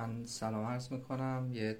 [0.00, 1.50] من سلام عرض می‌کنم.
[1.52, 1.78] یه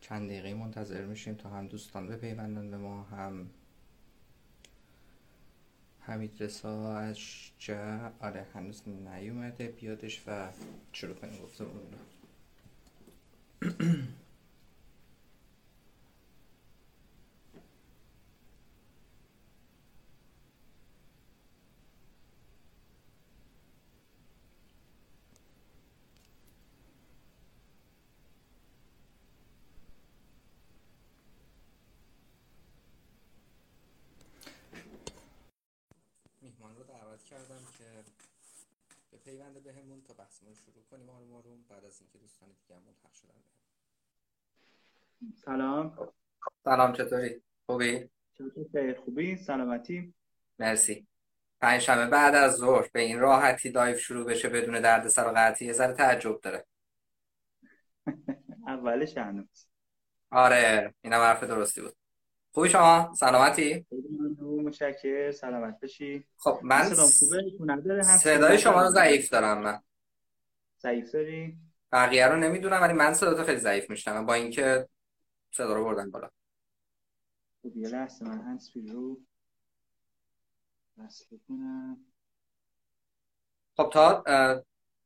[0.00, 3.50] چند دقیقه منتظر میشیم تا هم دوستان بپیوندن به ما هم
[6.00, 7.18] حمید رسا از
[7.58, 10.48] جا آره هنوز نیومده بیادش و
[10.92, 11.70] شروع کنیم گفته رو
[37.16, 37.84] دعوت کردم که
[39.10, 41.10] به پیونده بهمون تا بحثمون رو شروع کنیم.
[41.10, 43.56] آروم آروم بعد از اینکه دوستان دیگه هم ملحق شدن بهم
[45.44, 46.12] سلام.
[46.64, 50.14] سلام چطوری؟ خوبی؟ چطور خوبی؟ سلامتی؟
[50.58, 51.06] مرسی.
[51.60, 55.66] پنجشنبه بعد از ظهر به این راحتی لایو شروع بشه بدون درد سر و قطعی
[55.66, 56.66] یه ذره تعجب داره.
[58.66, 59.66] اولش هنوز.
[60.30, 61.94] آره اینم حرف درستی بود.
[62.50, 63.86] خوبی شما؟ سلامتی؟
[64.40, 66.94] متشکر سلامت بشی خب من
[68.04, 69.82] صدای شما رو ضعیف دارم من.
[70.86, 71.58] ضعیف داری
[71.92, 74.88] بقیه رو نمی‌دونم ولی من صدا خیلی ضعیف میشنم با اینکه
[75.50, 76.30] صدا رو بردن بالا.
[77.62, 79.20] خب یه لحظه من هنس رو
[80.98, 81.96] وصل کنم
[83.76, 84.24] خب تا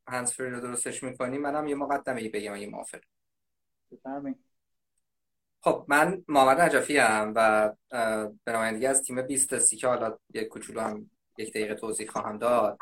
[0.08, 3.00] هنس فری رو درستش می‌کنی منم یه مقدمه ای بگم اگه موافق
[5.60, 7.72] خب من محمد نجفی هم و
[8.44, 12.38] به نمایندگی از تیم 20 سی که حالا یک کوچولو هم یک دقیقه توضیح خواهم
[12.38, 12.78] داد.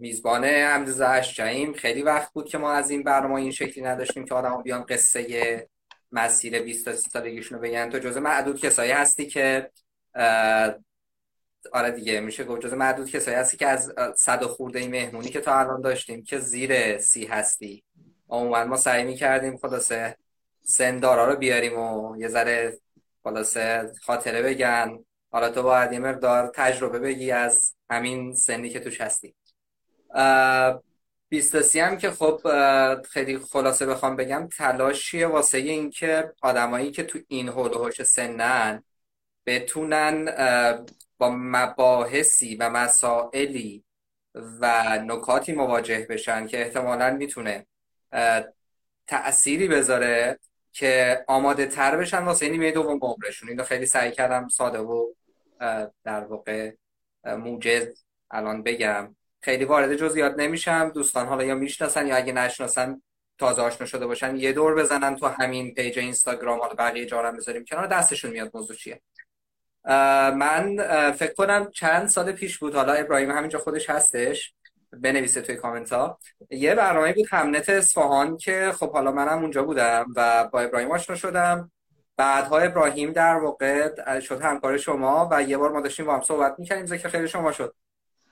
[0.00, 1.72] میزبان امروز اشجعیم.
[1.72, 5.68] خیلی وقت بود که ما از این برنامه این شکلی نداشتیم که آدم بیان قصه
[6.12, 7.90] مسیر 20 تا 30 سالگیشون رو بگن.
[7.90, 9.70] تو جزء معدود کسایی هستی که
[11.72, 15.58] آره دیگه میشه گفت جزء معدود کسایی هستی که از صد خورده مهمونی که تا
[15.58, 17.84] الان داشتیم که زیر سی هستی.
[18.28, 20.16] عموما ما سعی می‌کردیم خلاصه
[20.62, 22.78] سندارا رو بیاریم و یه ذره
[23.24, 25.04] خلاصه خاطره بگن.
[25.30, 29.34] حالا تو باید یه مقدار تجربه بگی از همین سنی که توش هستی.
[31.28, 32.40] بیستاسی هم که خب
[33.08, 38.82] خیلی خلاصه بخوام بگم تلاشیه واسه این که آدمایی که تو این حول و سنن
[39.46, 40.24] بتونن
[41.18, 43.84] با مباحثی و مسائلی
[44.34, 47.66] و نکاتی مواجه بشن که احتمالا می‌تونه
[49.06, 50.38] تأثیری بذاره
[50.72, 53.48] که آماده تر بشن واسه نیمه دوم عمرشون.
[53.48, 55.12] اینو خیلی سعی کردم ساده و
[56.04, 56.72] در واقع
[57.24, 59.16] موجز الان بگم.
[59.40, 60.88] خیلی وارد جزئیات نمیشم.
[60.94, 63.02] دوستان حالا یا می‌شناسن یا اگه نشناسن
[63.38, 66.60] تازه آشنا شده باشن یه دور بزنن تو همین پیج اینستاگرام.
[66.60, 67.86] حالا بقیه جارم بذاریم کنار.
[67.86, 69.00] دستشون میاد موضوع چیه.
[70.34, 70.76] من
[71.12, 72.74] فکر کنم چند سال پیش بود.
[72.74, 74.54] حالا ابراهیم همینجا خودش هستش.
[74.92, 76.18] بنویسه توی کامنت ها
[76.50, 81.16] یه برنامه بود همنت اصفهان که خب حالا منم اونجا بودم و با ابراهیم آشنا
[81.16, 81.72] شدم.
[82.16, 86.54] بعدها ابراهیم در واقع شد همکار شما و یه بار ما داشتیم با هم صحبت
[86.58, 86.86] می‌کردیم.
[86.86, 87.74] ذکر خیلی شما شد.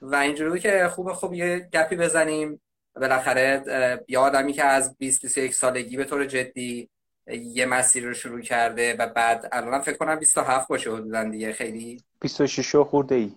[0.01, 2.61] و اینجوری که خوب خوب یه گپی بزنیم.
[2.95, 3.63] بالاخره
[4.07, 6.89] یه آدمی که از 20 21 سالگی به طور جدی
[7.27, 11.53] یه مسیر رو شروع کرده و بعد الان فکر کنم 27 باشه حدودا دیگه.
[11.53, 13.31] خیلی 26 خورده ای.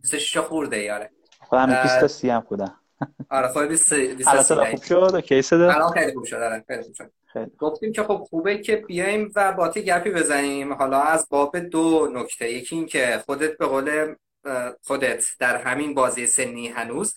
[0.00, 1.10] 26 خورده ای آره.
[1.40, 2.74] خودم 20 تا 30 هم خودم
[3.30, 5.72] آره خود 20 20 خوب شد اوکی صدا.
[5.72, 7.10] الان خیلی خوب شد آره خیلی خوب شد.
[7.58, 10.72] گفتیم که خب خوبه که بیایم و با گپی بزنیم.
[10.72, 12.52] حالا از باب دو نکته.
[12.52, 14.14] یکی این که خودت به قول
[14.82, 17.14] خودت در همین بازی سنی هنوز.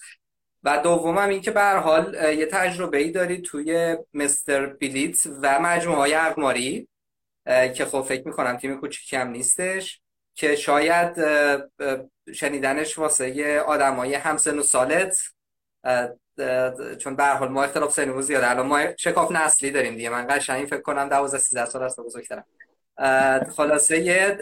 [0.63, 5.99] و دومم این که به حال یه تجربه ای داری توی مستر بیلیت و مجموعه
[5.99, 6.87] های اقماری
[7.45, 10.01] که خب فکر می‌کنم تیم کوچیکی هم نیستش
[10.33, 11.17] که شاید
[12.33, 15.17] شنیدنش واسه آدمای همسن و سالت
[16.99, 18.51] چون به حال ما اختلاف سنی زیاده.
[18.51, 20.09] الان ما شکاف نسلی داریم دیگه.
[20.09, 22.45] من قشنگ فکر کنم 12 13 سال است بزرگترم.
[23.55, 24.37] خلاصه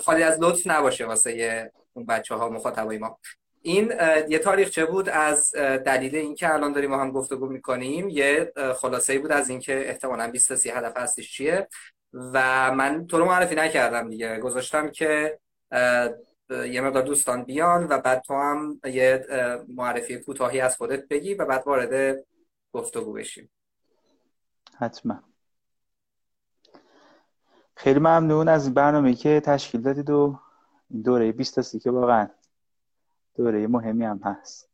[0.00, 3.18] خالی از لطف نباشه واسه اون بچه ها مخاطبای ما.
[3.62, 3.92] این
[4.28, 5.50] یه تاریخچه بود؟ از
[5.84, 10.48] دلیل اینکه الان داریم ما هم گفتگو می‌کنیم یه خلاصه بود از اینکه احتمالاً 20
[10.48, 11.68] تا 30 هدف هستش چیه.
[12.12, 14.38] و من تو رو معرفی نکردم دیگه.
[14.38, 15.38] گذاشتم که
[16.50, 19.26] یه مقدار دوستان بیان و بعد تو هم یه
[19.68, 22.24] معرفی کوتاهی از خودت بگی و بعد وارد
[22.72, 23.50] گفتگو بشیم.
[24.78, 25.22] حتما.
[27.76, 30.38] خیلی ممنون از این برنامه که تشکیل دادید و
[30.90, 32.28] این دوره 20 تا 30 که واقعا
[33.34, 34.68] دوره مهمی هم هست.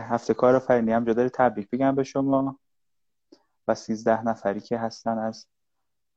[0.00, 2.58] هفته کار فرینی هم جا تبریک بگم به شما
[3.68, 5.46] و سیزده نفری که هستن از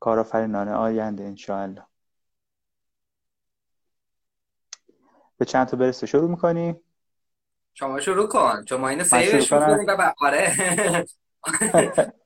[0.00, 1.86] کارآفرینان آینده انشاءالله.
[5.38, 6.80] به چند تا برسه شروع می‌کنیم؟
[7.74, 8.64] شما شروع کن.
[8.64, 11.06] چون ما اینو سیوش و آره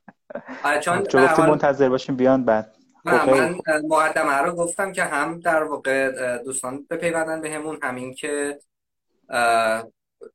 [0.64, 2.74] آره چون چون منتظر باشیم بیان بعد.
[3.04, 3.54] من
[3.88, 8.58] مقدمه رو گفتم که هم در واقع دوستان بپیوندن به همون همین که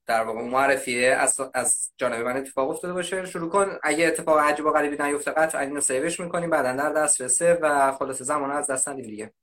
[0.05, 3.25] در واقع معرفی از, از جانب من اتفاق افتاده باشه.
[3.25, 3.67] شروع کن.
[3.83, 7.91] اگه اتفاق عجیب و غریبی نیفته قطعا اینو save ش می‌کنیم بعدا در دسترسه و
[7.91, 9.33] خلاص زمان از دست ندیم دیگه.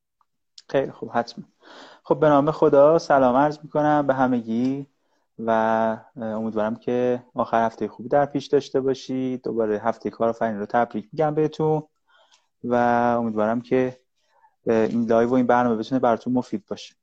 [0.69, 1.45] خیلی خوب حتما.
[2.05, 4.07] خب به نام خدا سلام عرض می‌کنم.
[4.07, 4.87] به همگی
[5.39, 5.51] و
[6.17, 11.35] امیدوارم که آخر هفته خوبی در پیش داشته باشید دوباره هفته کارآفرینی رو تبریک میگم
[11.35, 11.83] بهتون
[12.65, 12.75] و
[13.19, 14.01] امیدوارم که
[14.67, 16.95] این لایو و این برنامه بتونه براتون مفید باشه.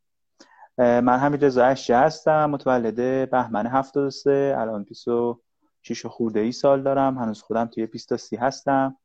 [0.77, 7.18] من همین رضا اشجه هستم متولد بهمن 73 الان 26 خورده ای سال دارم.
[7.18, 8.97] هنوز خودم توی 20 سی هستم.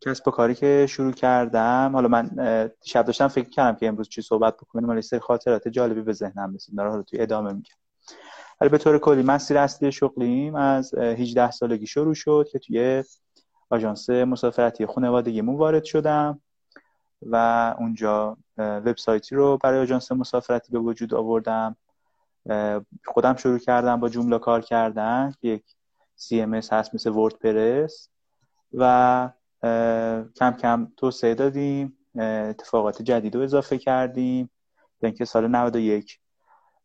[0.00, 1.90] کسب و کاری که شروع کردم.
[1.94, 2.30] حالا من
[2.84, 6.54] شب داشتم فکر کردم که امروز چی صحبت بکنیم ولی سری خاطرات جالبی به ذهنم
[6.54, 6.76] رسید.
[6.76, 7.74] داره حالا توی ادامه میگم.
[8.60, 13.04] ولی به طور کلی مسیر اصلی شغلیم از 18 سالگی شروع شد که توی
[13.70, 16.40] آژانس مسافرتی خانوادگیمون وارد شدم
[17.22, 21.76] و اونجا وبسایتی رو برای آژانس مسافرتی به وجود آوردم.
[23.04, 25.64] خودم شروع کردم با Joomla کار کردن یک
[26.20, 28.08] CMS هست مثل وردپرس.
[28.74, 29.30] و
[30.36, 34.50] کم کم توسعه دادیم اتفاقات جدید رو اضافه کردیم.
[35.00, 36.18] به اینکه سال 91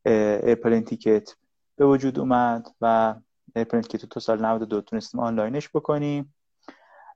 [0.05, 1.35] Airplane Ticket
[1.75, 3.15] به وجود اومد و
[3.55, 6.33] Airplane Ticket تو سال 92 تونستیم آنلاینش بکنیم.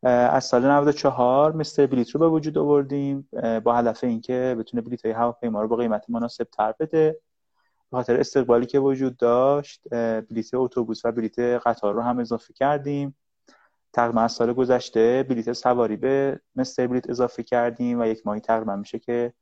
[0.04, 3.30] از سال 94 مستر بلیت رو به وجود آوردیم
[3.64, 7.20] با هدف اینکه بتونه بلیت های هواپیما رو با قیمت مناسب تر بده.
[7.92, 9.82] به خاطر استقبالی که وجود داشت
[10.30, 13.16] بلیت اتوبوس و بلیت قطار رو هم اضافه کردیم.
[13.94, 18.76] تقریبا از سال گذشته بلیت سواری به مستر بلیت اضافه کردیم و یک ماهی تقریبا
[18.76, 19.34] میشه که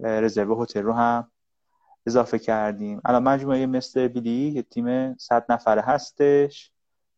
[0.00, 1.30] رزرو هتل رو هم
[2.06, 3.00] اضافه کردیم.
[3.04, 6.70] الان مجموعه مستر بلیت تیم 100 نفره هستش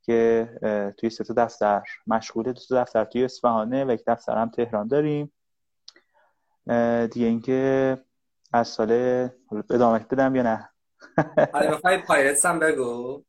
[0.03, 0.49] که
[0.97, 5.33] توی سه دفتر مشغوله دو دفتر توی اصفهانه و یک دفتر هم تهران داریم.
[7.13, 7.99] دیگه اینکه
[8.53, 8.91] از سال
[9.71, 10.69] ادامه بدم یا نه؟
[11.53, 13.23] آره بخوای پایرتس هم بگو.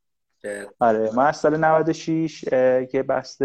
[0.79, 2.45] آره ما از سال 96
[2.91, 3.41] که بحث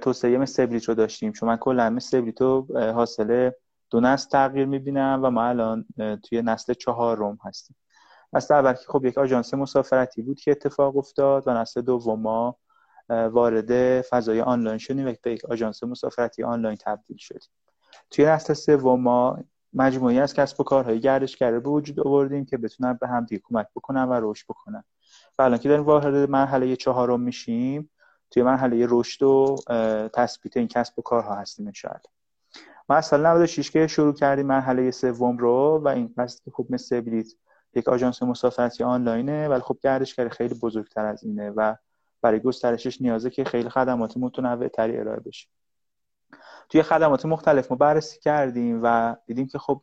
[0.00, 1.32] توسعه مثل رو داشتیم.
[1.32, 3.50] چون من کلا مثل رو حاصل
[3.90, 5.86] دو نسل تغییر می‌بینم و ما الان
[6.22, 7.76] توی نسل چهارم هستیم.
[8.32, 12.56] نسل اول که خب یک آژانس مسافرتی بود که اتفاق افتاد و نسل دوم ما
[13.08, 17.50] وارد فضای آنلاین شدیم و به یک آژانس مسافرتی آنلاین تبدیل شدیم.
[18.10, 19.38] توی نسل سوم ما
[19.72, 23.66] مجموعی از کسب و کارهای گردشگری به وجود آوردیم که بتونن به هم دیگه کمک
[23.76, 24.84] بکنن و رشد بکنن.
[25.38, 27.90] و الان که داریم وارد مرحله چهارم میشیم
[28.30, 29.56] توی مرحله رشد و
[30.14, 32.04] تثبیت این کسب و کارها هستیم انشاءالله.
[32.88, 36.66] ما از سال 96 که شروع کردیم مرحله سوم رو و این قصد که خب
[36.70, 37.26] مثل بلیت
[37.74, 41.74] یک آژانس مسافرتی آنلاینه ولی خب گردشگری خیلی بزرگتر از اینه و
[42.22, 45.48] برای گسترشش نیازه که خیلی خدمات متنوع تری ارائه بشه.
[46.68, 49.82] توی خدمات مختلف ما بررسی کردیم و دیدیم که خب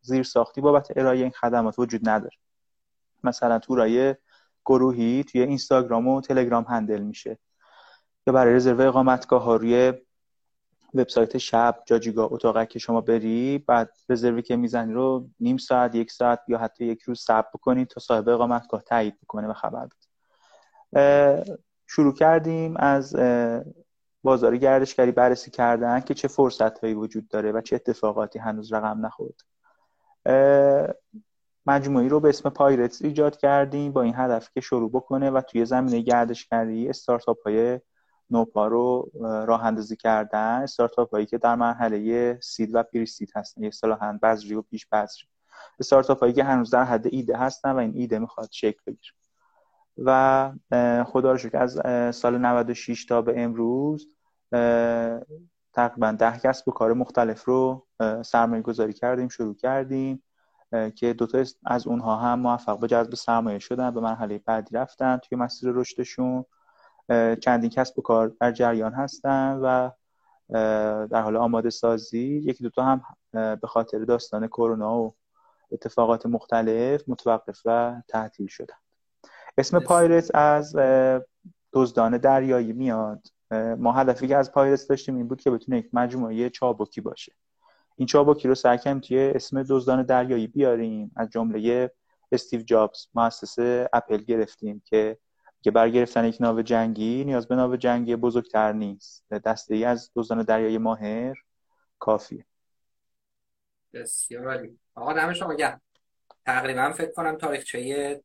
[0.00, 2.36] زیر ساختی بابت ارائه این خدمات وجود نداره.
[3.24, 4.14] مثلا تورای
[4.70, 7.38] گروهی توی اینستاگرام و تلگرام هندل میشه.
[8.24, 9.92] که برای رزرو اقامتگاه ها روی
[10.94, 16.10] وبسایت شب جاجیگا اتاقک که شما بری بعد رزروی که می‌زنی رو نیم ساعت یک
[16.10, 21.58] ساعت یا حتی یک روز صبر بکنید تا صاحب اقامتگاه تایید بکنه و خبر بده.
[21.86, 23.16] شروع کردیم از
[24.22, 29.06] بازار گردشگری بررسی کردن که چه فرصت هایی وجود داره و چه اتفاقاتی هنوز رقم
[29.06, 29.40] نخورد
[31.66, 35.64] مجموعی رو به اسم پایرتس ایجاد کردیم با این هدف که شروع بکنه و توی
[35.64, 37.80] زمینه گردشگری استارتاپ های
[38.30, 40.62] نوپا رو راه اندازی کردن.
[40.62, 45.24] استارتاپ هایی که در مرحله سید و پری سید هستن اصطلاحا بذری و پیش بذری.
[45.80, 49.14] استارتاپ هایی که هنوز در حد ایده هستن و این ایده می‌خواد شکل بگیره.
[49.98, 50.52] و
[51.04, 51.80] خدا رو شکر از
[52.16, 54.14] سال 96 تا به امروز
[55.72, 57.86] تقریبا ده کسب و کار مختلف رو
[58.24, 60.22] سرمایه گذاری کردیم شروع کردیم.
[60.94, 65.38] که دوتا از اونها هم موفق به جذب سرمایه شدن به مرحله بعدی رفتن توی
[65.38, 66.44] مسیر رشدشون.
[67.40, 69.90] چندین کسب و کار در جریان هستن و
[71.06, 75.14] در حال آماده سازی یکی دوتا هم به خاطر داستان کرونا و
[75.72, 78.74] اتفاقات مختلف متوقف و تعطیل شدن.
[79.58, 80.76] اسم پایرت از
[81.72, 83.26] دزدان دریایی میاد.
[83.78, 87.32] ما هدفی که از پایرت داشتیم این بود که بتونه یک مجموعه چابکی باشه.
[88.00, 91.12] این چابکی رو سعی توی اسم دزدان دریایی بیاریم.
[91.16, 91.90] از جمله
[92.32, 93.56] استیو جابز مؤسس
[93.92, 95.18] اپل گرفتیم که
[95.62, 99.24] که برگرفتن یک ناو جنگی نیاز به ناو جنگی بزرگتر نیست.
[99.44, 101.36] دسته ای از دزدان دریایی ماهر
[101.98, 102.44] کافیه.
[103.94, 104.78] بسیار عالی.
[104.94, 105.80] آقا دم شما گرم.
[106.46, 108.22] تقریبا فکر کنم تاریخچه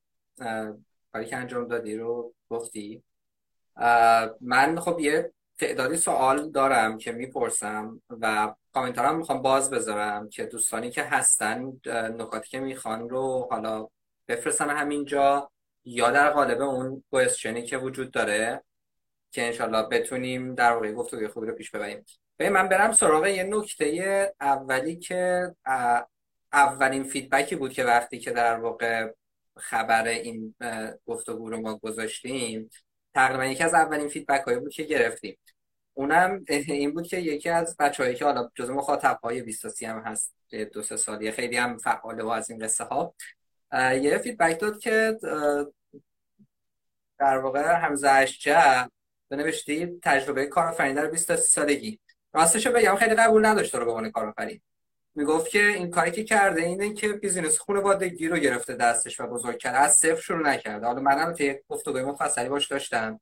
[1.14, 3.04] کاری که انجام دادی رو گفتی.
[4.42, 10.90] من خب یه تعدادی سوال دارم که می‌پرسم و کامنتارم می‌خوام باز بذارم که دوستانی
[10.90, 13.88] که هستن نکاتی که می‌خوان رو حالا
[14.28, 15.52] بفرستن همینجا
[15.86, 18.64] یا در قالب اون کوشنی که وجود داره
[19.32, 22.06] که انشالله بتونیم در واقع گفتگوی خوبی رو پیش ببریم.
[22.38, 25.52] به من برم سراغ یه نکته اولی که
[26.54, 29.12] اولین feedback ی بود که وقتی که در واقع
[29.58, 30.56] خبر این
[31.06, 32.70] گفتگو رو ما گذاشتیم
[33.16, 35.38] تقریبا یکی از اولین feedback هایی بود که گرفتیم.
[35.94, 40.34] اونم این بود که یکی از بچه‌هایی که حالا جزو مخاطب های 23 هم هست
[40.74, 43.16] دو سه سالیه خیلی هم فعاله و از این قصه ها.
[43.74, 45.18] یه feedback داد که
[47.20, 48.88] در واقع همزه اشجع
[49.30, 52.00] به نوشته تجربه کارآفرینی در 23 سالگی.
[52.34, 54.62] راستش بگم خیلی قبول نداشته رو به عنوان کارآفرین.
[55.16, 59.58] می‌گفت که این کاری که کرده اینه که بیزینس خانوادگی رو گرفته دستش و بزرگ
[59.58, 60.86] کرده از صفر شروع نکرده.
[60.86, 63.20] حالا منم توی گفتگوی مفصلی باش داشتم.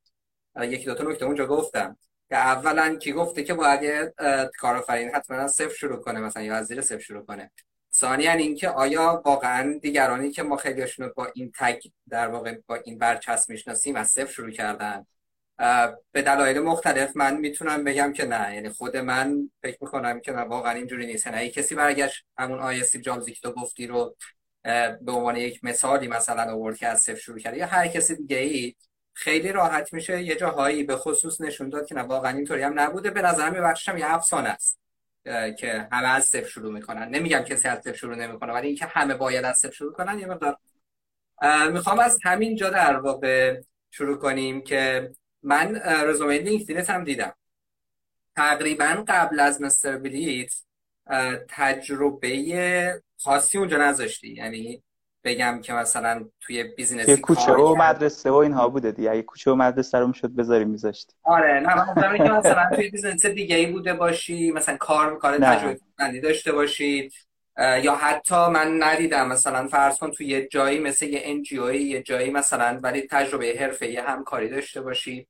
[0.61, 1.97] یکی دو تا نکته اونجا گفتم.
[2.29, 4.13] که اولا کی گفته که باید
[4.59, 7.51] کارآفرین حتما از صفر شروع کنه مثلا یا از زیر صفر شروع کنه.
[7.95, 12.97] ثانیا اینکه آیا واقعا دیگرانی که ما خیلیشون با این تگ در واقع با این
[12.97, 15.05] برچسب می‌شناسیم از صفر شروع کردن؟
[16.11, 18.55] به دلایل مختلف من می‌تونم بگم که نه.
[18.55, 21.27] یعنی خود من فکر می‌کنم که واقعا اینجوری نیست.
[21.27, 24.15] نه یعنی کسی برگشت همون آیه سی جابزی که تو گفتی رو
[25.01, 28.37] به عنوان یک مثالی مثلا آورد که از صفر شروع کرده یا هر کسی دیگه
[28.37, 28.75] ای
[29.13, 33.11] خیلی راحت میشه یه جاهایی به خصوص نشون داد که نه واقعا اینطوری هم نبوده.
[33.11, 34.79] به نظرم یه هم یه افسانه است
[35.59, 37.09] که همه از صفر شروع می‌کنن.
[37.09, 40.25] نمیگم کسی از صفر شروع نمی‌کنه ولی اینکه همه باید از صفر شروع کنن یه
[40.25, 40.57] مقدار.
[41.71, 45.11] می‌خوام از همین جا در واقع شروع کنیم که
[45.43, 47.33] من رزومه LinkedIn ت هم دیدم.
[48.35, 50.53] تقریبا قبل از مستر بلیت
[51.49, 54.33] تجربه خاصی اونجا نذاشتی.
[54.33, 54.83] یعنی
[55.23, 59.11] بگم که مثلا توی business یه کوچه و مدرسه و اینها بوده دیگه.
[59.11, 63.25] اگه کوچه و مدرسه رو می‌شد بذاریم میذاشتی آره نه من که مثلا توی business
[63.25, 65.79] دیگه ای بوده باشی مثلا کار کار تجربه
[66.23, 67.13] داشته باشید
[67.57, 72.31] یا حتی من ندیدم مثلا فرض کن توی یه جایی مثل یه انجیوی یه جایی
[72.31, 75.27] مثلا ولی تجربه حرفه‌ای همکاری داشته باشید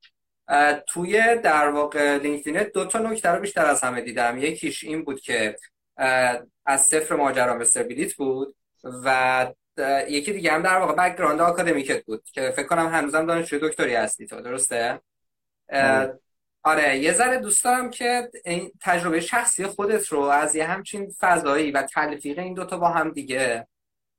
[0.88, 4.38] توی در واقع لینکدین دو تا نکته رو بیشتر از همه دیدم.
[4.38, 5.56] یکیش این بود که
[6.65, 8.56] از صفر ماجرا بلیت بود
[9.06, 9.48] و
[10.08, 14.27] یکی دیگه هم در واقع بک‌گراند آکادمیکت بود که فکر کنم هنوزم دانشجوی دکتری هستی
[14.27, 15.01] تو درسته؟
[16.63, 16.98] آره.
[16.98, 21.82] یه ذره دوست دارم که این تجربه شخصی خودت رو از یه همچین فضایی و
[21.82, 23.67] تلفیق این دوتا با هم دیگه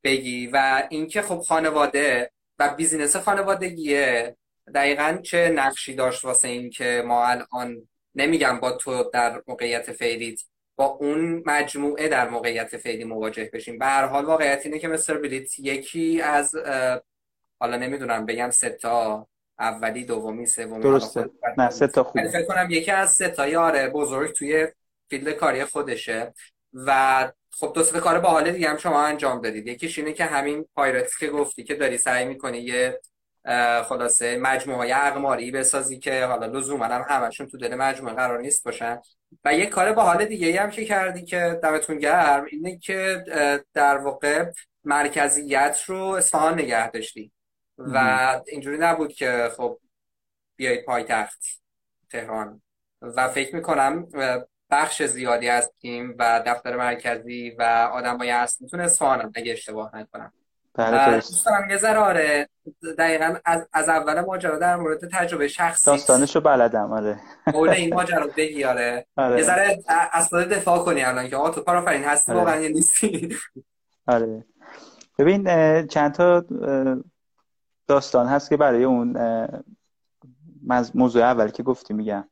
[0.05, 4.37] بگی و اینکه خب خانواده و بیزینس خانوادگیه
[4.75, 10.41] دقیقا چه نقشی داشت واسه این که ما الان نمیگم با تو در موقعیت فعلیت
[10.77, 15.19] با اون مجموعه در موقعیت فعلی مواجه بشیم به هر حال واقعیت اینه که مستر
[15.19, 16.55] بلیت یکی از
[17.61, 19.27] حالا نمی‌دونم بگم سه تا
[19.59, 21.31] اولی دومی سومی درسته.
[21.59, 22.29] نه سه تا خوب.
[22.29, 24.69] فکر کنم یکی از سه تا یاره بزرگ توی
[25.11, 26.35] field کاری خودشه.
[26.73, 29.67] و خب دو سه کار باحال دیگه هم شما انجام دادید.
[29.67, 33.01] یکیش اینه که همین پایرتس که گفتی که داری سعی می‌کنی یه
[33.85, 38.99] خلاصه مجموعه اقماری بسازی که حالا لزوما هم همشون تو دل مجموعه قرار نیست باشن.
[39.45, 43.25] و یه کار حال دیگه هم که کردی که دمتون گرم اینه که
[43.75, 44.51] در واقع
[44.85, 47.33] مرکزیت رو اصفهان نگه داشتی.
[47.79, 47.99] و
[48.47, 49.79] اینجوری نبود که خب
[50.57, 51.45] بیایید پایتخت
[52.11, 52.63] تهران.
[53.03, 54.07] و فکر می‌کنم
[54.71, 57.63] بخش زیادی از تیم و دفتر مرکزی و
[57.93, 60.33] آدم های اصلیتون اصفهان اگه اشتباه نکنم.
[60.75, 61.23] بله
[61.71, 62.49] یه ذره آره
[62.99, 65.87] دقیقا از, از اول ماجرا در مورد تجربه شخصی.
[65.87, 67.21] داستانشو بلدم آره.
[67.55, 69.37] مورد این ماجرا بگی آره, آره.
[69.37, 69.79] یه ذره
[70.13, 72.41] از دفاع کنی الان که آقا تو کارآفرین هستی آره.
[72.41, 73.37] واقعا نیستی.
[74.07, 74.45] آره.
[75.19, 75.47] ببین
[75.87, 76.45] چند تا
[77.87, 79.17] داستان هست که برای اون
[80.95, 82.29] موضوع اول که گفتی میگم.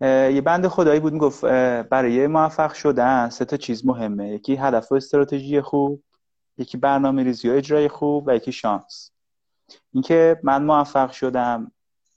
[0.00, 1.44] یه بند خدایی بود می‌گفت
[1.84, 4.30] برای موفق شدن سه تا چیز مهمه.
[4.30, 6.02] یکی هدف و استراتژی خوب
[6.58, 9.10] یکی برنامه ریزی و اجرای خوب و یکی شانس.
[9.92, 11.72] اینکه من موفق شدم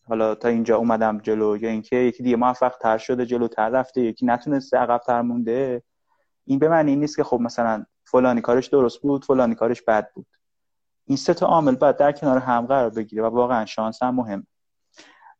[0.07, 4.25] حالا تا اینجا اومدم جلو یا اینکه یکی دیگه موفق تر شده جلوتر رفته یکی
[4.25, 5.83] نتونسته عقب تر مونده
[6.45, 10.27] این به معنی نیست که خب مثلا فلانی کارش درست بود فلانی کارش بد بود.
[11.05, 14.47] این سه تا عامل باید در کنار هم قرار بگیره و واقعا شانس هم مهم.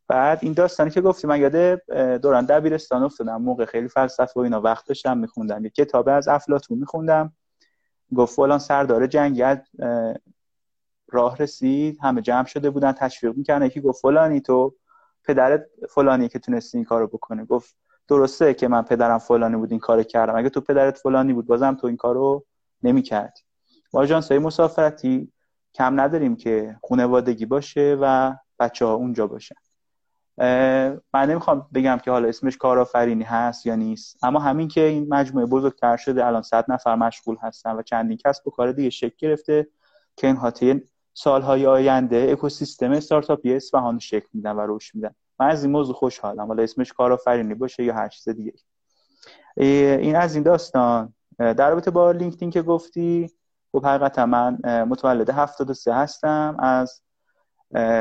[0.07, 1.81] بعد این داستانی که گفتی من یاد
[2.22, 5.63] دوران دبیرستان افتادم موقع خیلی فلسفه و اینا وقت داشتم میخوندم.
[5.63, 7.34] یه کتاب از افلاطون میخوندم.
[8.15, 9.43] گفت فلان سردار جنگی
[11.12, 14.75] راه رسید همه جمع شده بودن تشویق می‌کنن یکی گفت فلانی تو
[15.24, 17.75] پدرت فلانی که تونستی این کارو بکنه گفت
[18.07, 20.36] درسته که من پدرم فلانی بود این کارو کردم.
[20.36, 22.45] اگه تو پدرت فلانی بود بازم تو این کارو
[22.84, 23.41] نمی‌کردی.
[23.93, 25.31] ما آژانس های مسافرتی
[25.75, 29.55] کم نداریم که خانوادگی باشه و بچه ها اونجا باشن.
[31.13, 35.46] من نمی‌خوام بگم که حالا اسمش کارآفرینی هست یا نیست اما همین که این مجموعه
[35.46, 39.67] بزرگتر شده الان صد نفر مشغول هستن و چندین کسب و کار دیگه شکل گرفته
[40.17, 45.15] که این حاطه سالهای آینده اکوسیستم استارتاپی اصفهان شکل میدن و رشد میدن.
[45.39, 46.48] من از این موضوع خوشحالم.
[46.48, 48.53] حالا اسمش کارآفرینی باشه یا هر چیز دیگه.
[49.58, 51.13] این از این داستان.
[51.38, 53.32] در رابطه با لینکدین که گفتی
[53.75, 56.58] خب حقیقتا من متولد 73 هستم.
[56.60, 57.01] از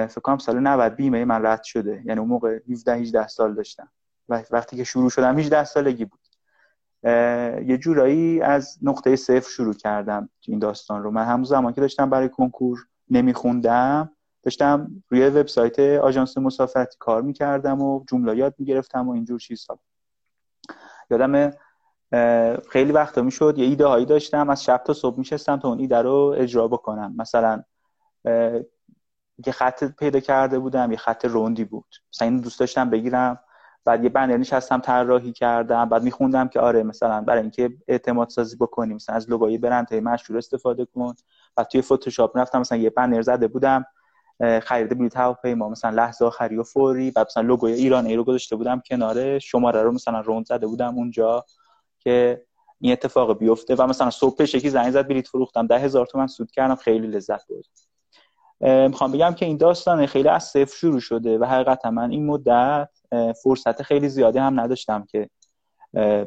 [0.08, 2.02] فکر کنم سال 90 بیمه من رد شده.
[2.06, 3.88] یعنی اون موقع 17 18 سال داشتم.
[4.28, 6.20] و وقتی که شروع شدم 18 سالگی بود.
[7.66, 11.10] یه جورایی از نقطه صفر شروع کردم این داستان رو.
[11.10, 14.10] من همون زمان که داشتم برای کنکور نمیخوندم
[14.42, 19.78] داشتم روی وبسایت آژانس مسافرتی کار می‌کردم و جمله یاد می‌گرفتم و اینجور چیزها.
[21.10, 21.50] یادم
[22.70, 26.02] خیلی وقتا می‌شد یه ایده هایی داشتم از شب تا صبح میشستم تا اون ایده
[26.02, 27.14] رو اجرا بکنم.
[27.16, 27.62] مثلا
[29.46, 31.94] یه خط پیدا کرده بودم یه خط روندی بود.
[32.12, 33.40] مثلا این دوست داشتم بگیرم.
[33.84, 35.88] بعد یه بنر نشستم طراحی کردم.
[35.88, 40.38] بعد میخوندم که آره مثلا برای اینکه اعتماد سازی بکنیم مثلا از لوگوی برند مشهور
[40.38, 41.14] استفاده کن.
[41.56, 43.84] بعد توی فتوشاپ رفتم مثلا یه بنر زده بودم
[44.62, 47.10] خرید بلیط هواپیما مثلا لحظه آخری و فوری.
[47.10, 50.94] بعد مثلا لوگوی ایران ای رو گذاشته بودم کناره شماره رو مثلا روند زده بودم
[50.94, 51.44] اونجا.
[52.04, 52.44] که
[52.80, 56.50] این اتفاق بیفته و مثلا صبح یکی زنگ زد بلیط فروختم ده هزار تومن سود
[56.50, 61.44] کردم خیلی لذت بردم می‌خوام بگم که این داستان خیلی از صفر شروع شده و
[61.44, 62.88] حقیقتا من این مدت
[63.42, 65.30] فرصت خیلی زیادی هم نداشتم که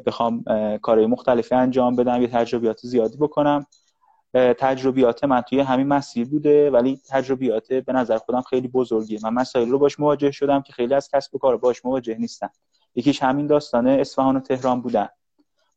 [0.06, 0.44] بخوام
[0.82, 3.66] کارهای مختلفی انجام بدم یه تجربیات زیادی بکنم.
[4.34, 9.18] تجربیات من توی همین مسیر بوده ولی تجربیات به نظر خودم خیلی بزرگیه.
[9.22, 12.48] من مسائل رو باش مواجه شدم که خیلی از کسب و کار باش مواجه نیستن
[12.94, 15.08] یکیش همین داستان اصفهان و تهران بودن.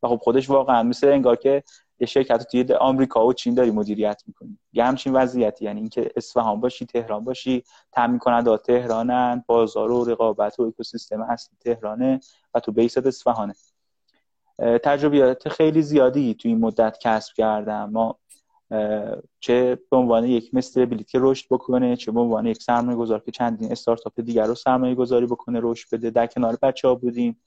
[0.04, 1.64] و خب خودش واقعا مثل انگار که
[2.00, 4.60] یه شرکت توی آمریکا و چین داری مدیریت می‌کنی.
[4.74, 10.60] یه همچین وضعیتی یعنی اینکه اصفهان باشی تهران باشی تامین کننده تهرانن بازار و رقابت
[10.60, 12.20] و اکوسیستم اصلی تهرانه
[12.54, 13.54] و تو بیست اصفهانه.
[14.60, 17.90] تجربیات خیلی زیادی تو این مدت کسب کردم.
[17.90, 18.20] ما
[19.40, 20.52] چه به عنوان یک
[21.08, 24.96] که رشد بکنه چه به عنوان یک سرمایه گذار که چندین استارتاپ دیگر رو سرمایه
[24.96, 26.10] گذاری بکنه رشد بده.
[26.10, 27.42] در کنار بچه ها بودیم.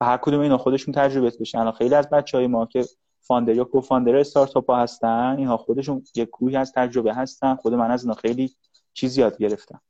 [0.00, 2.84] و هر کدوم اینا خودشون تجربه بشن خیلی از بچه های ما که
[3.20, 7.54] فاندر یا کوفاندر استارتاپ ها هستن اینها خودشون یک کوهی از تجربه هستن.
[7.54, 8.50] خود من از اینا خیلی
[8.92, 9.80] چیز یاد گرفتم.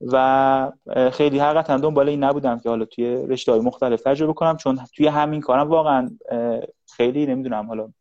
[0.00, 0.72] و
[1.12, 5.06] خیلی حقیقتا دنبال این نبودم که حالا توی رشته های مختلف تجربه کنم چون توی
[5.06, 6.10] همین کارم واقعا
[6.86, 7.92] خیلی نمی‌دونم حالا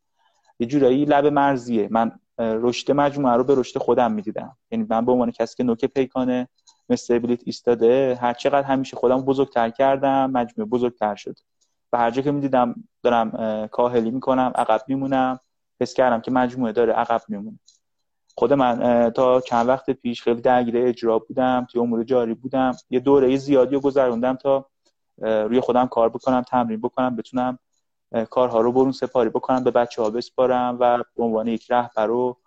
[0.60, 1.88] یه جورایی لب مرزیه.
[1.92, 4.58] من رشد مجموعه رو به رشد خودم می‌دیدم.
[4.72, 6.48] یعنی من به عنوان کسی که نوک پیکانه
[6.90, 11.36] مثل بلیت ایستاده هر چقدر همیشه خودم بزرگتر کردم مجموعه بزرگتر شد
[11.94, 15.40] و هر جا که می‌دیدم دارم کاهلی می‌کنم عقب میمونم.
[15.82, 17.60] حس کردم که مجموعه داره عقب میمونه.
[18.36, 22.72] خود من تا چند وقت پیش خیلی درگیر اجرا بودم توی امور جاری بودم.
[22.90, 24.66] یه دوره زیادی رو گذروندم تا
[25.22, 27.60] روی خودم کار بکنم تمرین بکنم بتونم
[28.30, 32.38] کارها رو برون سپاری بکنم به بچه ها بسپارم و به عنوان یک رهبر و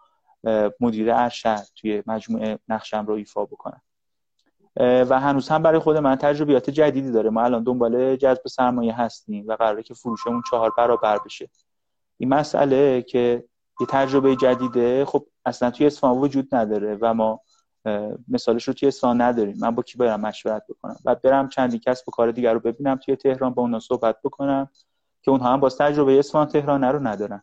[0.80, 3.82] مدیر ارشد توی مجموعه نقشم رو ایفا بکنم.
[4.76, 7.30] و هنوز هم برای خود من تجربیات جدیدی داره.
[7.30, 11.50] ما الان دنبال جذب سرمایه هستیم و قراره که فروشمون چهار برابر بشه.
[12.18, 13.44] این مسئله که
[13.80, 17.40] یه تجربه جدیده خب اصلا توی اصفهان وجود نداره و ما
[18.28, 19.56] مثالش رو توی اصفهان نداریم.
[19.60, 22.96] من با کی باید مشورت بکنم؟ و برم چندی کسب و کار دیگر رو ببینم
[22.96, 24.68] توی تهران با اونا صحبت بکنم
[25.22, 27.42] که اونها هم باز تجربه اصفهان تهران رو ندارن.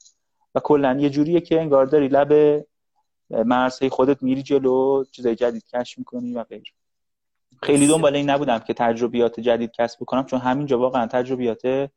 [0.55, 2.65] و کلا یه جوریه که انگار داری لب
[3.29, 6.71] مرزهای خودت میری جلو چیزای جدید کشف می‌کنی و غیره.
[7.63, 11.91] خیلی دنبال این نبودم که تجربیات جدید کسب بکنم چون همینجا واقعا تجربیات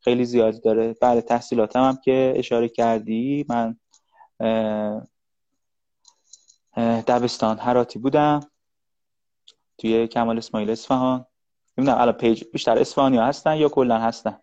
[0.00, 0.96] خیلی زیادی داره.
[1.00, 3.76] بعد تحصیلاتم هم که اشاره کردی من
[7.06, 8.40] دبستان هراتی بودم
[9.78, 11.26] توی کمال اسماعیل اصفهان.
[11.78, 14.38] نمی‌دونم الان پیج بیشتر اصفهانی هستن یا کلا هستن؟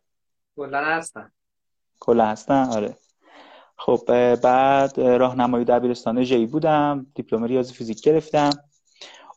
[0.56, 1.32] کلا هستن.
[2.00, 2.98] کلا هستن؟ آره.
[3.78, 4.00] خب
[4.36, 8.50] بعد راهنمای دبیرستان ژی بودم دیپلم ریاضی فیزیک گرفتم.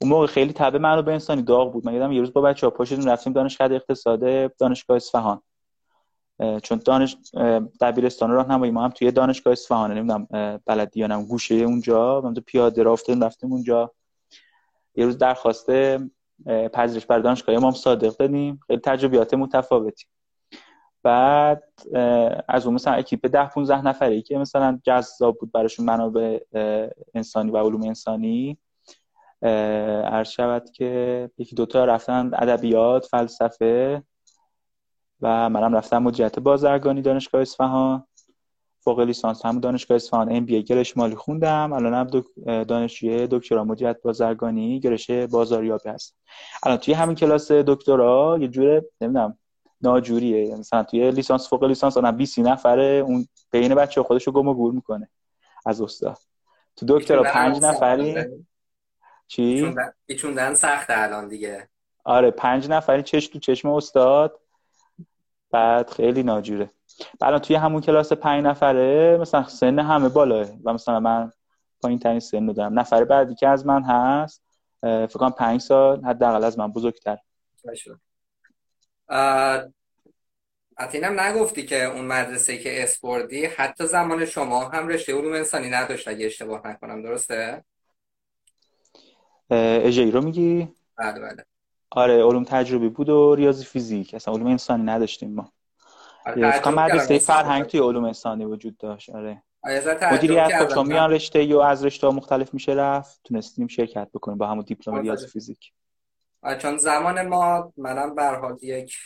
[0.00, 1.86] اون موقع خیلی تبه منو به انسانی داغ بود.
[1.86, 5.42] من یادم یه روز با بچه‌ها پاشیدیم رفتیم دانشگاه اقتصاد دانشگاه اصفهان.
[6.62, 7.16] چون دانش
[7.80, 9.92] دبیرستان راهنمایی ما هم توی دانشگاه اصفهان.
[9.92, 10.28] نمی‌دونم
[10.66, 12.20] بلدی یا گوشه اونجا.
[12.20, 13.92] من تو پیاده رفتیم رفتیم اونجا.
[14.94, 15.70] یه روز درخواست
[16.72, 18.60] پذیرش بر دانشگاه امام صادق دادیم.
[18.66, 20.06] خیلی تجربیات متفاوتی.
[21.02, 21.62] بعد
[22.48, 26.38] از اون مثلا اکیپ ده 15 نفره ای که مثلا جذاب بود براشون منابع
[27.14, 28.58] انسانی و علوم انسانی
[29.48, 34.02] عرض شود که یکی دوتا رفتن ادبیات فلسفه
[35.20, 38.06] و منم رفتم مدیریت بازرگانی دانشگاه اصفهان.
[38.80, 40.36] فوق لیسانس هم دانشگاه اصفهان.
[40.36, 41.72] ام بی ای مالی خوندم.
[41.72, 42.22] الان هم
[42.64, 46.16] دانشجوی دکترا مدیریت بازرگانی گرش بازاریابی هست
[46.62, 49.38] الان توی همین کلاس دکترا یه جوره نمی‌دونم
[49.80, 50.56] ناجوریه.
[50.56, 54.72] مثلا توی لیسانس فوق لیسانس آدم 20 نفره اون بین بچه خودشو گم و گور
[54.72, 55.08] می‌کنه
[55.66, 56.18] از استاد.
[56.76, 58.16] تو دکترا پنج نفری
[59.26, 59.74] چی؟
[60.06, 61.68] ایچوندن سخت الان دیگه.
[62.04, 64.40] آره پنج نفری چش تو چشم استاد.
[65.50, 66.70] بعد خیلی ناجوره.
[67.20, 70.48] الان توی همون کلاس پنج نفره مثلا سن همه بالاه.
[70.64, 71.32] و مثلا من
[71.82, 72.78] پایین ترین سن دارم.
[72.78, 74.42] نفر بعدی که از من هست
[74.82, 77.18] فکر کنم پنج سال حداقل از من بزرگتر.
[80.78, 86.08] اتینم نگفتی که اون مدرسه که اسپوردی حتی زمان شما هم رشته علوم انسانی نداشت
[86.08, 87.64] اگه اشتباه نکنم درسته؟
[89.84, 91.44] اجایی رو میگی؟ بله بله.
[91.90, 94.14] آره علوم تجربی بود و ریاضی فیزیک.
[94.14, 95.52] اصلا علوم انسانی نداشتیم ما.
[96.26, 99.10] آره مدرسه فرهنگ توی علوم انسانی وجود داشت.
[99.10, 99.42] آره.
[100.12, 104.46] مدیریت خب چون میان رشته یا از رشته مختلف میشه رفت تونستیم شرکت بکنیم با
[104.46, 105.72] همون دیپلم ریاضی فیزیک.
[106.58, 108.96] چون زمان ما منم به حال یک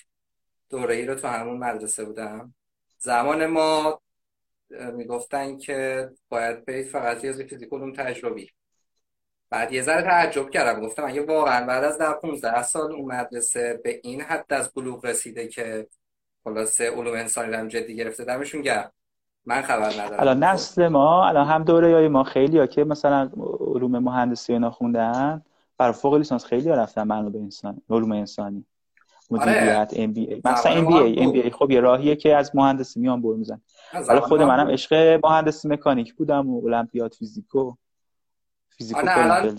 [0.70, 2.54] دوره ای رو تو همون مدرسه بودم.
[2.98, 4.00] زمان ما
[4.92, 8.50] می‌گفتن که باید برید فقط ریاضی فیزیک علوم تجربی.
[9.50, 10.80] بعد یه ذره تعجب کردم.
[10.80, 15.06] گفتم اگه واقعا بعد از در 15 سال اون مدرسه به این حد از بلوغ
[15.06, 15.86] رسیده که
[16.44, 18.92] خلاصه علوم انسانی رو جدی گرفته دمشون گرم.
[19.46, 20.20] من خبر ندارم.
[20.20, 23.30] الان نسل ما الان هم دوره های ما خیلی ها که مثلا
[23.60, 25.42] علوم مهندسی اینا خوندن
[25.78, 28.64] بر فوق لیسانس خیلی ها رفتن منابع انسانی علوم انسانی.
[29.30, 32.36] مدیریت ام بی ای مثلا ام بی ای ام بی ای خب یه راهیه که
[32.36, 33.60] از مهندسی میان برو میزن.
[33.92, 37.74] حالا خود منم عشق مهندسی مکانیک بودم و المپیاد فیزیکو
[38.78, 39.58] فیزیکو الان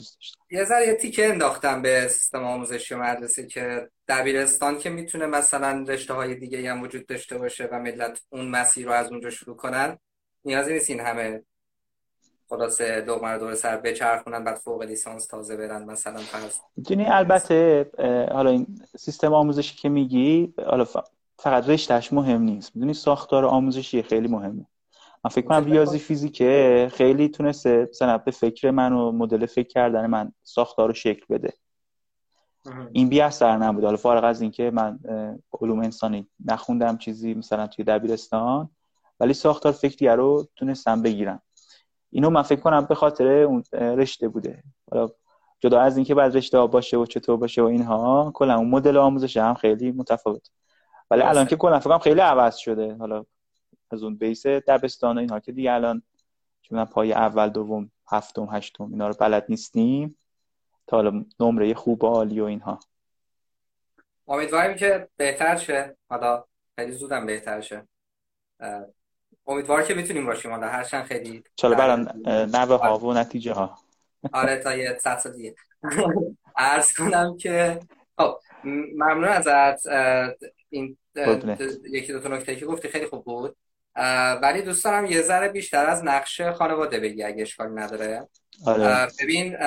[0.51, 6.13] یه ذره یه تیکه انداختم به سیستم آموزشی مدرسه که دبیرستان که می‌تونه مثلا رشته
[6.13, 9.97] های دیگه هم وجود داشته باشه و ملت اون مسیر رو از اونجا شروع کنن
[10.45, 11.43] نیازی نیست این همه
[12.49, 17.89] خلاصه دو دور سر بچرخونن بعد فوق لیسانس تازه برن مثلا فرض می‌دونی البته
[18.31, 20.85] حالا این سیستم آموزشی که میگی حالا
[21.39, 22.75] فقط رشتهش مهم نیست.
[22.75, 24.65] می‌دونی ساختار آموزشی خیلی مهمه.
[25.23, 26.87] من فکر کنم ریاضی فیزیکه.
[26.91, 31.53] خیلی تونسته مثلا به فکر من و مدل فکر کردن من ساختار رو شکل بده.
[32.91, 33.83] این بی اثر نبود.
[33.83, 34.99] حالا فارغ از اینکه من
[35.61, 38.69] علوم انسانی نخوندم چیزی مثلا توی دبیرستان
[39.19, 41.41] ولی ساختار فکری رو تونستم بگیرم.
[42.11, 44.63] اینو من فکر کنم به خاطر اون رشته بوده.
[44.91, 45.09] حالا
[45.59, 48.97] جدا از اینکه بعد رشته ها باشه و چطور باشه و اینها کلا اون مدل
[48.97, 50.49] آموزش هم خیلی متفاوت.
[51.11, 52.95] ولی الان که کلا فکر خیلی عوض شده.
[52.95, 53.25] حالا
[53.91, 56.01] از اون بیس دبستان و اینها که دیگه الان
[56.61, 60.17] چون پای اول دوم هفتم هشتم اینا رو بلد نیستیم.
[60.87, 62.79] تا حالا نمره خوب و عالی و اینها.
[64.27, 65.97] امیدواریم که بهتر شه.
[66.09, 67.87] حالا خیلی زودم بهتر شه.
[69.47, 70.51] امیدوار که می‌تونیم باشیم.
[70.51, 73.77] حالا هرچند خیلی چرا برن نوه ها و نتیجه ها
[74.33, 75.55] آره تا یه ست دیگه.
[76.55, 77.79] عرض کنم که
[78.17, 79.87] خب ممنون ازت.
[80.69, 80.97] این
[81.91, 83.55] یکی دو تا نکته که گفتی خیلی خوب بود.
[84.41, 88.27] ولی دوست دارم یه ذره بیشتر از نقش خانواده بگی اگه اشکال نداره.
[88.65, 89.07] آره.
[89.19, 89.57] ببین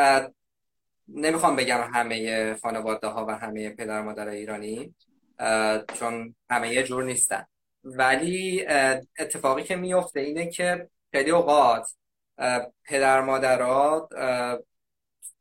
[1.08, 4.94] نمی‌خوام بگم همه خانواده ها و همه پدر مادر ایرانی
[5.94, 7.46] چون همه یه جور نیستن.
[7.84, 8.66] ولی
[9.18, 11.90] اتفاقی که میفته اینه که خیلی اوقات
[12.84, 14.08] پدر مادرات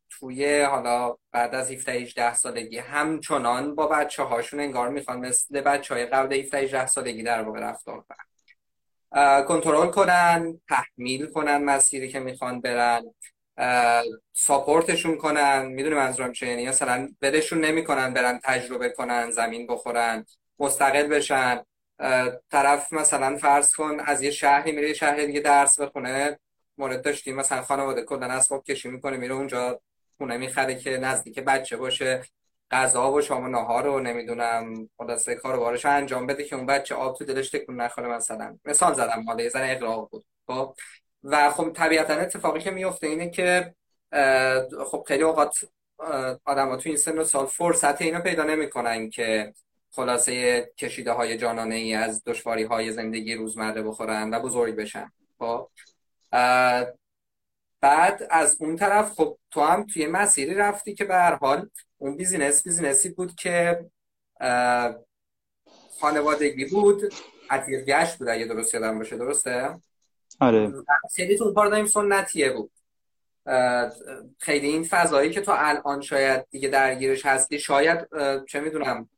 [0.10, 5.94] توی حالا بعد از 17 18 سالگی همچنان با بچه هاشون انگار می‌خوان مثل بچه
[5.94, 8.31] های قبل 17 18 سالگی در واقع رفتار کنن.
[9.48, 13.04] کنترل کنن تحمیل کنن مسیری که می‌خوان برن
[14.34, 20.26] ساپورتشون کنن می‌دونی منظورم چیه؟ یعنی مثلا بدشون نمی‌کنن برن تجربه کنن زمین بخورن
[20.60, 21.64] مستقل بشن.
[22.52, 26.40] طرف مثلا فرض کن از یه شهری میره یه شهر دیگه درس بخونه.
[26.78, 29.82] مورد داشتیم مثلا خانواده کلا اسباب کشی می‌کنه میره اونجا
[30.18, 32.24] خونه می‌خره که نزدیک بچه باشه.
[32.72, 34.90] غذا و شام و نهار رو نمی‌دونم.
[34.98, 38.58] خلاصه کار بارش انجام بده که اون بچه آب تو دلش تکون نخوره مثلا.
[38.66, 40.26] مثال زدم حالا یه ذره اقراق بود.
[40.48, 40.76] خب؟
[41.24, 43.76] و خب طبیعتا اتفاقی که میفته اینه که
[44.86, 45.58] خب خیلی اوقات
[46.46, 49.54] آدم ها تو این سن و سال فرصت اینو پیدا نمی‌کنن که
[49.92, 55.12] خلاصه کشیده های جانانه ای از دشواری های زندگی روزمره بخورن و بزرگ بشن.
[55.40, 55.70] خب؟
[57.82, 61.70] بعد از اون طرف خب تو هم توی مسیری رفتی که به هر حال
[62.02, 63.86] اون business business ی بود که
[66.00, 67.14] خانوادگی بود
[67.50, 69.80] عتیق گشت بود اگه درست یادم باشه درسته؟
[70.40, 70.74] آره.
[71.16, 72.72] خیلی تو پارادایم سنتیه بود.
[74.40, 78.08] خیلی این فضایی که تو الان شاید دیگه درگیرش هستی شاید
[78.46, 79.10] چه می‌دونم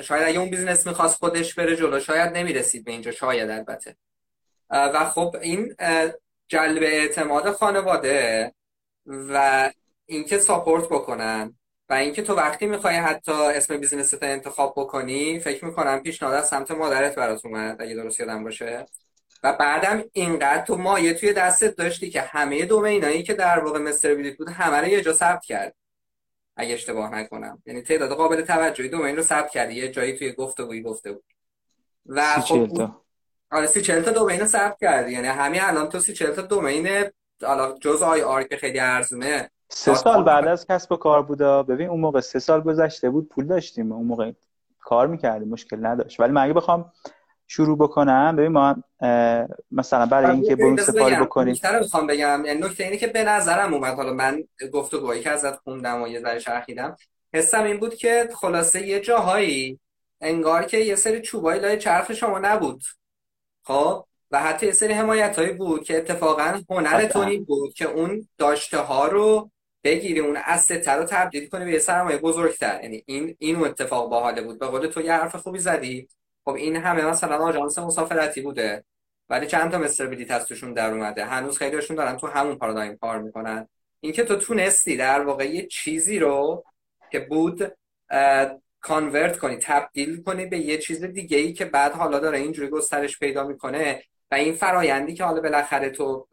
[0.00, 3.96] شاید اگه اون business می‌خواست خودش بره جلو شاید نمی‌رسید به اینجا شاید البته.
[4.70, 5.76] و خب این
[6.48, 8.52] جلب اعتماد خانواده
[9.06, 9.70] و
[10.06, 11.58] اینکه support بکنن.
[11.88, 16.48] و اینکه تو وقتی می‌خوای حتی اسم business ت انتخاب بکنی فکر می‌کنم پیشنهاد از
[16.48, 18.86] سمت مادرت برات اومد اگه درست یادم باشه.
[19.42, 24.14] و بعدم اینقدر تو مایه توی دستت داشتی که همه دومینایی که در واقع مستر
[24.14, 25.74] بیلیت بود همه رو یه جا ثبت کرد.
[26.56, 27.62] اگه اشتباه نکنم.
[27.66, 29.74] یعنی تعداد قابل توجهی دومین رو ثبت کردی.
[29.74, 31.24] یه جایی توی گفتگویی گفته بود.
[32.06, 32.90] و خب
[33.50, 35.12] آره سی چل تا دومین رو ثبت کردی.
[35.12, 37.04] یعنی همین الان تو سی چل تا دومین
[37.42, 39.50] حالا جز آی آر که خیلی ارزونه.
[39.68, 43.28] سه سال بعد از کسب و کار بودا ببین اون موقع سه سال گذشته بود
[43.28, 43.92] پول داشتیم.
[43.92, 44.32] اون موقع
[44.80, 46.20] کار می‌کردیم مشکل نداشت.
[46.20, 46.92] ولی من اگه بخوام
[47.46, 48.76] شروع بکنم ببین ما
[49.70, 51.52] مثلا برای اینکه برون سفاری بکنیم.
[51.52, 52.42] بیشتر می‌خوام بگم.
[52.46, 53.94] یعنی نکته اینه که به نظرم اومد.
[53.94, 56.96] حالا من گفتگوهایی که ازت خوندم و یه ذره شرخیدم
[57.34, 59.80] حسم این بود که خلاصه یه جاهایی
[60.20, 62.82] انگار که یه سری چوبای لای چرخ شما نبود.
[63.64, 68.28] خب؟ و حتی یه سری حمایت هایی بود که اتفاقا هنر تونی بود که اون
[68.38, 69.50] داشته ها رو
[69.86, 72.80] بگیری اون استه رو تبدیل کنی به یه سرمایه بزرگتر.
[72.82, 74.58] یعنی این این اتفاق باحاله بود.
[74.58, 76.08] به قول تو یه حرف خوبی زدی.
[76.44, 78.84] خب این همه مثلا آژانس مسافرتی بوده.
[79.28, 81.24] ولی چند تا مستر بلیت از توشون در اومده.
[81.24, 83.68] هنوز خیلیشون دارن تو همون پارادایم کار می‌کنن.
[84.00, 86.64] اینکه تو تونستی در واقع یه چیزی رو
[87.10, 87.76] که بود
[88.80, 93.18] کانورت کنی تبدیل کنی به یه چیز دیگه ای که بعد حالا داره اینجوری گسترش
[93.18, 96.28] پیدا می‌کنه و این فرایندی که حالا بالاخره تو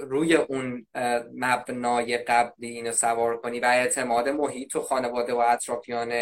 [0.00, 0.86] روی اون
[1.34, 6.12] مبنای قبلی اینو سوار کنی و اعتماد محیط و خانواده و اطرافیان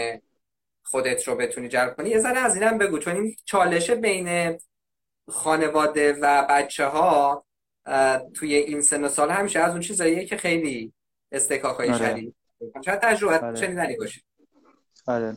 [0.82, 2.11] خودت رو بتونی جلب کنی.
[2.11, 4.58] یه ذره از اینم بگو چون این چالش بین
[5.28, 7.44] خانواده و بچه ها
[8.35, 10.92] توی این سن و سال همیشه از اون چیزاییه که خیلی
[11.32, 12.11] استکاک های آره.
[12.11, 12.35] شدید.
[12.85, 13.56] شاید تجربه آره.
[13.56, 14.24] شنیدنی باشید
[15.06, 15.37] آره.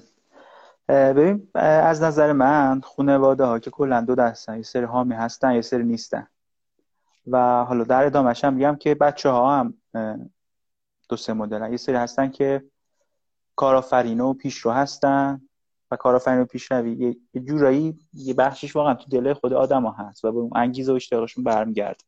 [0.90, 5.62] ببین از نظر من خانواده ها که کلا دو دستن یه سری حامی هستن یه
[5.62, 6.28] سری نیستن.
[7.28, 9.74] و حالا در ادامهش هم میگم که بچه ها هم
[11.10, 11.72] دو سه مدل.
[11.72, 12.64] یه سری هستن که
[13.56, 15.42] کارآفرین و پیشرو هستن
[15.92, 17.18] و کارآفرین و پیشروی.
[17.34, 20.92] یه جورایی یه بخشش واقعا تو دل خود آدم ها هست و به اون انگیزه
[20.92, 22.02] و اشتیاقشون برمیگرد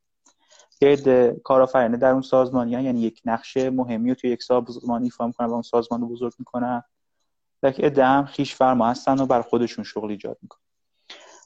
[0.81, 5.47] یه کارآفرینه در اون سازمانی یعنی یک نقش مهمی رو توی یک سازمان ایفا می‌کنن
[5.47, 6.83] و اون سازمان رو بزرگ می‌کنن.
[7.63, 10.66] یک عده هم خیش فرما هستن و بر خودشون شغل ایجاد می‌کنن.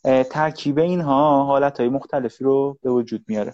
[0.04, 3.54] ترکیب اینها حالت های مختلفی رو به وجود میاره.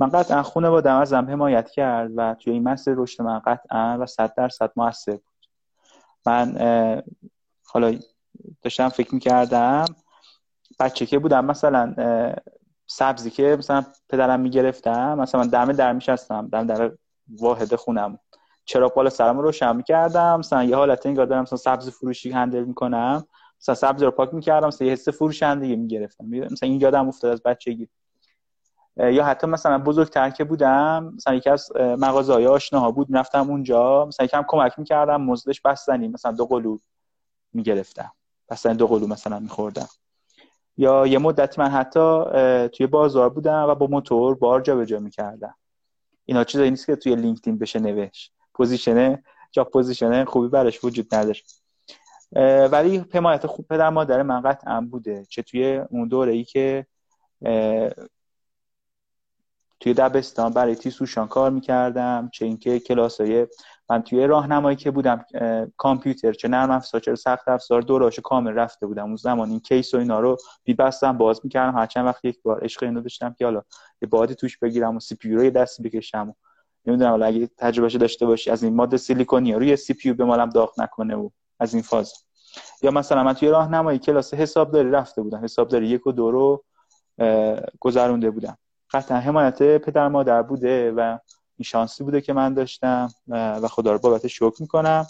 [0.00, 4.06] من قطعا خونه با ازم حمایت کرد و توی این مسیر رشد من قطعا و
[4.06, 5.48] صد درصد موثر بود.
[6.26, 6.56] من
[7.66, 7.98] حالا
[8.62, 9.84] داشتم فکر می‌کردم
[10.80, 11.94] بچه که بودم مثلا
[12.86, 16.92] سبزی که مثلا پدرم می‌گرفتم مثلا من دم در میشستم دم در
[17.40, 18.18] واحد خونم.
[18.64, 23.26] چرا بالا سرم روشن می‌کردم مثلا یه حالت این دارم مثلا سبزی فروشی هندل می‌کنم.
[23.60, 26.24] مثلا سبزی رو پاک می‌کردم مثلا یه حس فروشندگی می‌گرفتم.
[26.26, 27.88] مثلا این یادم افتاد از بچگی.
[28.96, 34.04] یا حتی مثلا بزرگتر که بودم مثلا یکی از مغازه های آشناها بود رفتم اونجا
[34.04, 36.78] مثلا یکم کمک می‌کردم مزدش بستنی مثلا دو قلو
[37.52, 38.12] می‌گرفتم.
[38.50, 39.88] بستنی دو قلو مثلا میخوردم.
[40.76, 42.24] یا یه مدت من حتی
[42.68, 45.54] توی بازار بودم و با موتور بار جا به جا می‌کردم.
[46.24, 48.32] اینا چیزایی نیست که توی لینکدین بشه نوشت.
[48.54, 51.62] پوزیشنه جا position خوبی براش وجود نداشت.
[52.72, 56.86] ولی حمایت خوب پدر مادر من قطعا بوده چه توی اون دوره ای که
[59.80, 63.46] توی دبستان برای تیسوشان کار می‌کردم چه اینکه کلاس های
[63.90, 65.24] من توی راهنمایی که بودم
[65.76, 69.04] کامپیوتر چه نرم افزار چه سخت افزار دوراشو کامل رفته بودم.
[69.04, 71.78] اون زمان این کیس و اینا رو می‌بستم باز می‌کردم.
[71.78, 73.62] هر چند وقت یک بار عشق اینو داشتم که حالا
[74.02, 76.32] یه بادی توش بگیرم و CPU رو یه دستی بکشم و
[76.86, 80.80] نمی‌دونم حالا اگه تجربه داشته باشی از این ماده سیلیکونی روی سی پی بمالم داغ
[80.80, 81.28] نکنه و
[81.60, 82.12] از این فاز.
[82.82, 85.44] یا مثلا من توی راهنمایی کلاس حسابداری رفته بودم.
[85.44, 86.64] حسابداری یک و دو رو
[87.80, 88.58] گذرونده بودم.
[88.90, 91.00] قطعا حمایت پدر مادر بوده و
[91.56, 95.06] این شانسی بوده که من داشتم و خدا رو بابت شکر می‌کنم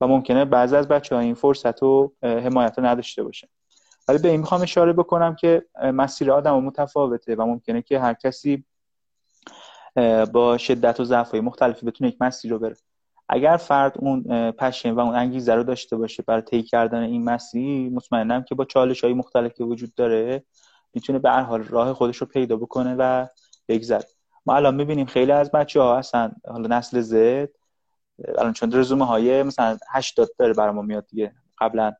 [0.00, 3.48] و ممکنه بعضی از بچه ها این فرصت و حمایت رو نداشته باشه
[4.08, 8.64] ولی به این می‌خوام اشاره بکنم که مسیر آدم متفاوته و ممکنه که هر کسی
[10.32, 12.76] با شدت و ضعف مختلفی بتونه یک مسیر رو بره.
[13.28, 17.90] اگر فرد اون پشن و اون انگیزه رو داشته باشه برای طی کردن این مسیر
[17.90, 20.44] مطمئنم که با چالش های مختلفی که وجود داره
[20.94, 23.26] می‌تونه به هر حال راه خودش رو پیدا بکنه و
[23.68, 24.04] بگذره.
[24.46, 27.48] ما الان می‌بینیم خیلی از بچه ها هستن حالا نسل زد
[28.38, 31.32] الان چون رزومه های مثلا 80 داره برای ما میاد دیگه.
[31.58, 31.92] قبلا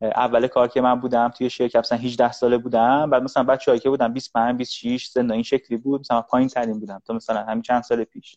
[0.00, 3.90] اول کار که من بودم توی شرکت مثلا 18 ساله بودم بعد مثلا بچه‌ای که
[3.90, 7.82] بودم 25 26 سن این شکلی بود مثلا پایین ترین بودم تا مثلا همین چند
[7.82, 8.36] سال پیش.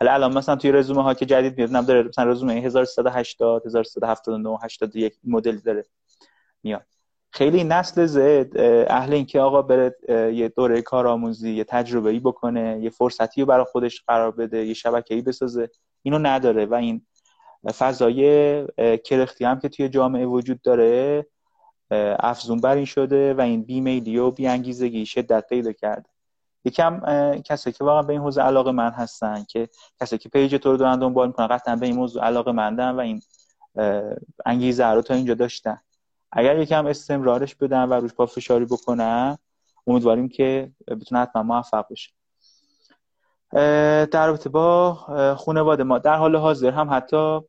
[0.00, 5.14] حالا الان مثلا توی رزومه ها که جدید میاد داره مثلا رزومه 1380 1379 81
[5.24, 5.84] مدل داره
[6.62, 6.86] میاد.
[7.30, 8.58] خیلی نسل زد
[8.88, 9.96] اهل اینکه آقا بره
[10.34, 14.74] یه دوره کارآموزی یه تجربه ای بکنه یه فرصتی رو برای خودش قرار بده یه
[14.74, 15.70] شبکه ای بسازه
[16.02, 16.66] اینو نداره.
[16.66, 17.06] و این
[17.78, 18.66] فضای
[19.04, 21.26] کرختی هم که توی جامعه وجود داره
[22.20, 26.08] افزون بر این شده و این بیمیلی و بیانگیزگی شدت پیدا کرده.
[26.64, 27.00] یکم
[27.44, 29.68] کسی که واقعا به این حوزه علاقه من هستن که
[30.00, 33.00] کسی که پیج تو رو دارن دنبال می‌کنن قطعا به این موضوع علاقه مندن و
[33.00, 33.22] این
[34.46, 35.78] انگیزه رو تا اینجا داشتن.
[36.32, 39.38] اگر یکم استمرارش بدن و روش فشاری بکنن
[39.86, 42.10] امیدواریم که بتونه حتما موفق بشه.
[44.06, 44.94] در رابطه با
[45.38, 47.40] خانواده ما در حال حاضر هم حتی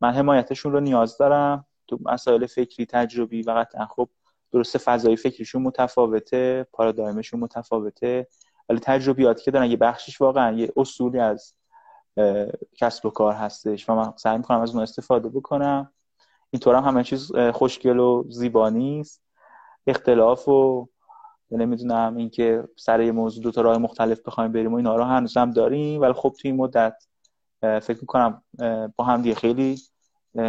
[0.00, 1.66] من حمایتشون رو نیاز دارم.
[1.88, 4.08] تو مسائل فکری تجربی و قطعا خب
[4.52, 8.26] درسته فضای فکریشون متفاوته پارادایمشون متفاوته
[8.68, 11.54] ولی تجربیاتی که دارن یه بخشش واقعا یه اصولی از
[12.76, 15.92] کسب و کار هستش و من سعی می‌کنم از اون استفاده بکنم.
[16.50, 19.22] اینطور هم همه چیز خوشگل و زیبا نیست.
[19.86, 20.88] اختلاف و
[21.50, 25.36] نمی‌دونم اینکه سر یه موضوع دو تا راه مختلف بخوایم بریم و اینا رو هنوز
[25.36, 26.00] هم داریم.
[26.00, 26.94] ولی خب توی این مدت
[27.60, 28.42] فکر می‌کنم
[28.96, 29.76] با هم دیگه خیلی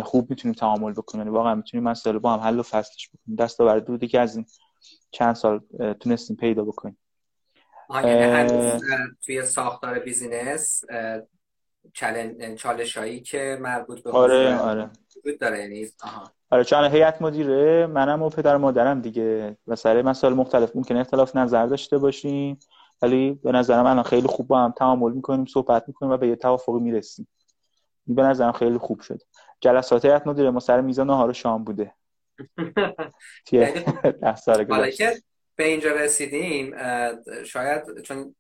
[0.04, 1.26] خوب می‌تونیم تعامل بکنیم.
[1.26, 3.36] یعنی واقعا می‌تونیم مسئله با هم حل و فصلش بکنیم.
[3.36, 4.46] دست آورد بوده که از این
[5.12, 5.62] چند سال
[6.00, 6.98] تونستیم پیدا بکنیم.
[8.04, 8.80] یعنی
[9.26, 10.84] توی ساختار بیزینس
[12.58, 14.90] چالش هایی که مربوط به آره آره.
[15.42, 15.88] داره یعنی
[16.52, 19.58] آره چون هیئت مدیره منم و پدر مادرم دیگه.
[19.68, 22.60] و سر مسائل مختلف ممکن اختلاف نظر داشته باشیم.
[23.02, 26.36] ولی به نظرم الان خیلی خوب با هم تعامل می‌کنیم صحبت می‌کنیم و به یه
[26.36, 27.28] توافقی می‌رسیم.
[28.08, 29.22] به نظرم خیلی خوب شد.
[29.64, 31.94] جلسات هیئت مدیره ما سر میزان نهار شام بوده.
[33.52, 33.86] یعنی
[34.70, 35.22] حالا که
[35.56, 36.76] به اینجا رسیدیم
[37.44, 38.36] شاید چون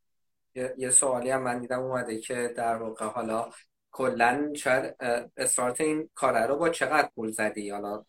[0.77, 3.49] یه سوالی هم من دیدم اومده که در واقع حالا
[3.91, 4.95] کلا شاید
[5.37, 8.03] استارت این کاره رو با چقدر پول زدی؟ حالا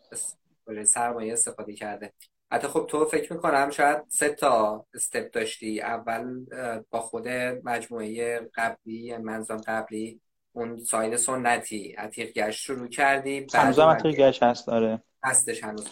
[0.84, 2.12] سرمایه استفاده کرده.
[2.52, 5.80] حتی خب تو فکر می‌کنم شاید سه تا استپ داشتی.
[5.80, 6.44] اول
[6.90, 7.28] با خود
[7.64, 10.20] مجموعه قبلی منظم قبلی.
[10.56, 15.86] اون side سنتی عتیق گشت شروع کردی هنوزم عتیق گشت هست داره هستش هنوز.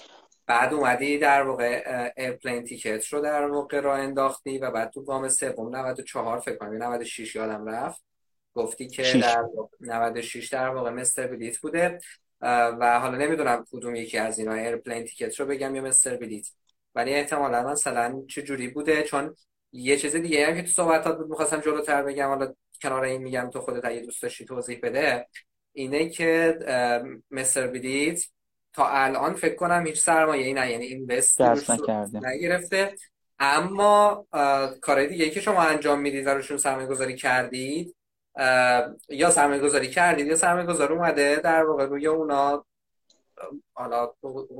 [0.46, 5.28] بعد اومدی در واقع Airplane Ticket رو در واقع را انداختی و بعد تو گام
[5.28, 8.02] سوم 94 فکر کنم 96 یادم رفت
[8.54, 9.24] گفتی که شیش.
[9.24, 9.44] در
[9.80, 11.98] 96 در واقع مستر بلیت بوده.
[12.80, 16.48] و حالا نمی‌دونم کدوم یکی از اینا Airplane Ticket رو بگم یا مستر بلیت.
[16.94, 19.36] ولی احتمالا مثلا چه جوری بوده؟ چون
[19.72, 23.50] یه چیز دیگه هم که تو صحبتات بود می‌خواستم جلوتر بگم حالا کنار این میگم
[23.52, 25.28] تو خودت اگه دوست داشتی توضیح بده
[25.72, 26.58] اینه که
[27.30, 28.24] مستر بلیت
[28.72, 31.40] تا الان فکر کنم هیچ سرمایه ای نه یعنی اینوست
[32.14, 32.94] نگرفته.
[33.38, 34.26] اما
[34.80, 37.96] کارهای دیگه که شما انجام می‌دید و روشون سرمایه گذاری کردید
[39.08, 42.64] یا سرمایه گذاری کردید یا سرمایه گذاری اومده در واقع روی اونا
[43.74, 44.10] حالا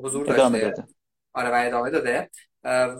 [0.03, 0.87] حضور داشته.
[1.33, 2.31] آره و ادامه داده.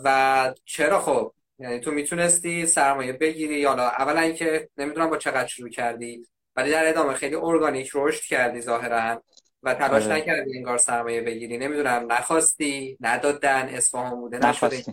[0.03, 1.33] و چرا؟ خب
[1.63, 3.65] یعنی تو می‌تونستی سرمایه بگیری.
[3.65, 8.61] حالا اولا اینکه نمی‌دونم با چقدر شروع کردی ولی در ادامه خیلی ارگانیک رشد کردی
[8.61, 9.23] ظاهرا
[9.63, 10.15] و تلاش آره.
[10.15, 11.57] نکردی انگار سرمایه بگیری.
[11.57, 14.83] نمی‌دونم نخواستی ندادن اصفهان بوده نشده.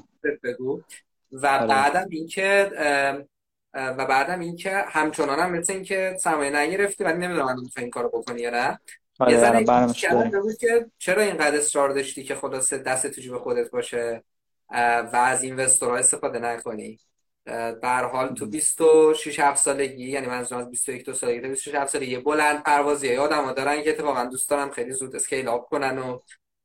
[0.43, 0.81] بگو.
[1.33, 1.67] و آره.
[1.67, 2.71] بعدم اینکه
[3.75, 8.41] و بعدم اینکه همچنان هم مثل اینکه سرمایه نگرفتی ولی نمی‌دونم می‌تونی این کارو بکنی
[8.41, 8.81] یا نه.
[9.19, 9.65] آره، یه ذره
[10.61, 14.23] که چرا اینقدر اصرار داشتی که خلاصه دست تو جیب خودت باشه؟
[14.71, 16.99] و از اینوستورها استفاده نکنی.
[17.83, 21.91] در حال تو 26 7 سالگی یعنی منظورم از 21 دو سالگی تا 26 7
[21.91, 25.99] سالگی بلند پروازی ها آدم دارن که اتفاقا دوست دارم خیلی زود اسکیل اپ کنن
[25.99, 26.19] و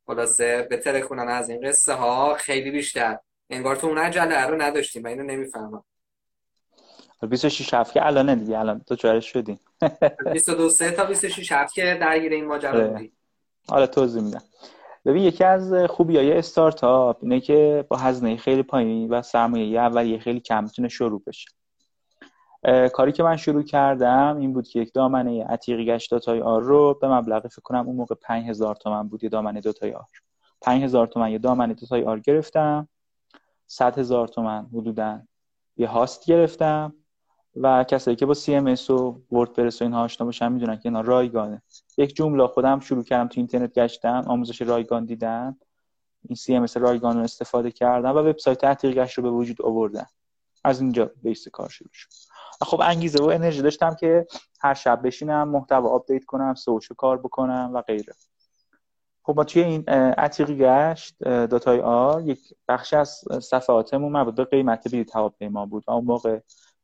[0.07, 3.17] خلاصه بهتره کنن از این قصه ها خیلی بیشتر.
[3.49, 5.83] انگار تو اون عجله رو نداشتیم و اینو نمی‌فهمم.
[7.29, 9.59] 26 7 که الان دیگه الان تو چاره شدی.
[10.33, 12.87] 22 3 تا 26 7 که درگیر این ماجرا آره.
[12.87, 13.11] بودی.
[13.69, 14.43] حالا توضیح میدم.
[15.05, 20.19] ببین یکی از خوبی های استارتاپ اینه که با هزینه خیلی پایین و سرمایه اولیه
[20.19, 21.49] خیلی کم می‌تونه شروع بشه.
[22.93, 26.93] کاری که من شروع کردم این بود که یک دامنه عتیق گشت dot ir رو
[27.01, 30.05] به مبلغ فکر کنم اون موقع 5000 تومن بود یه دامنه dot ir.
[30.61, 32.87] 5000 تومن یه دامنه dot ir گرفتم.
[33.67, 35.21] 100 هزار تومن حدودا
[35.77, 36.93] یه host گرفتم.
[37.55, 41.61] و کسایی که با CMS و WordPress و اینها آشنا باشن می‌دونن که اینا رایگانه.
[41.97, 45.57] من جمله خودم شروع کردم تو اینترنت گشتم آموزش رایگان دیدن
[46.29, 50.05] این CMS رایگان رو استفاده کردم و وبسایت عتیق گشت رو به وجود آوردن
[50.63, 52.09] از اینجا base کار شروع شد.
[52.61, 54.27] خب انگیزه و انرژی داشتم که
[54.59, 58.13] هر شب بشینم محتوا update کنم SEO شو کار بکنم و غیره.
[59.23, 62.21] خب ما توی این عتیق گشت dot IR.
[62.21, 65.83] یک بخش از صفحاتمون مربوط به قیمت بلیط هواپیما بود.
[65.87, 66.39] اون موقع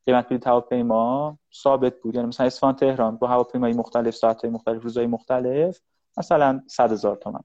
[0.06, 2.16] قیمت بلیط هواپیما ثابت بود.
[2.16, 5.80] یعنی مثلا اصفهان تهران با هواپیمای مختلف ساعت‌های مختلف روزهای مختلف
[6.18, 7.43] مثلا 100 هزار تومان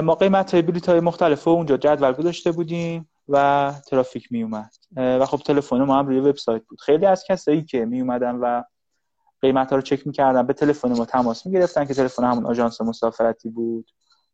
[0.00, 5.38] ما قیمت بلیط های مختلف اونجا جدول گذاشته بودیم و ترافیک می اومد و خب
[5.38, 6.80] تلفن ما هم روی وبسایت بود.
[6.80, 8.62] خیلی از کسایی که می اومدن و
[9.40, 13.48] قیمت ها رو چک می‌کردن به تلفن ما تماس می‌گرفتن که تلفن همون آژانس مسافرتی
[13.48, 13.90] بود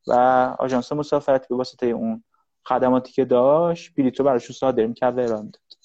[0.07, 0.13] و
[0.59, 2.25] آژانس مسافرتی به واسطه اون
[2.65, 5.78] خدماتی که داشت بلیط رو براشون صادر می‌کرد و ارائه داد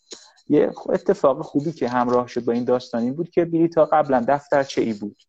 [0.47, 4.81] یه اتفاق خوبی که همراه شد با این داستانی بود که بلیط ها قبلا دفترچه
[4.81, 5.23] ای بود.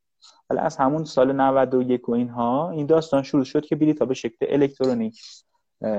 [0.49, 4.15] حالا از همون سال 91 و اینها این داستان شروع شد که بلیط ها به
[4.15, 5.23] شکل الکترونیک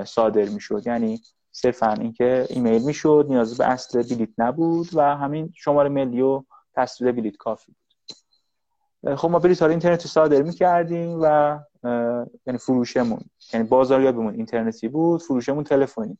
[0.04, 0.82] صادر می‌شد.
[0.86, 1.20] یعنی
[1.52, 6.42] صرفا اینکه ایمیل می‌شد نیاز به اصل بلیط نبود و همین شماره ملی و
[6.74, 9.16] تصویر بلیط کافی بود.
[9.16, 11.58] خب ما بلیط ها رو صادر می‌کردیم و
[12.46, 13.20] یعنی فروشمون
[13.52, 16.18] یعنی بازاریابیمون اینترنتی بود فروشمون تلفنی.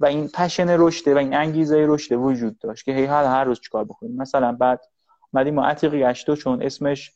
[0.00, 3.84] و این passion رشده و این انگیزه رشده وجود داشت که هی هر روز چیکار
[3.84, 4.16] بکنیم.
[4.16, 4.80] مثلا بعد
[5.32, 7.12] اومدیم ما عتیق گشتو چون اسمش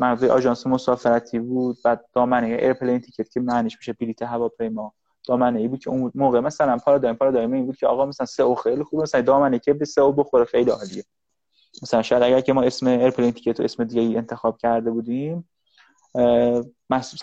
[0.00, 1.76] منظور آژانس مسافرتی بود.
[1.84, 4.92] بعد دامنه airplane ticket که معنیش میشه بلیت هواپیما.
[5.28, 8.54] دامنه ای بود که اون موقع مثلا پارادایم پارادایم این بود که آقا مثلا SEO
[8.54, 11.04] خیلی خوبه مثلا دامنه که به SEO بخوره خیلی عالیه.
[11.82, 15.48] مثلا شاید اگر که ما اسم airplane ticket و اسم دیگه ای انتخاب کرده بودیم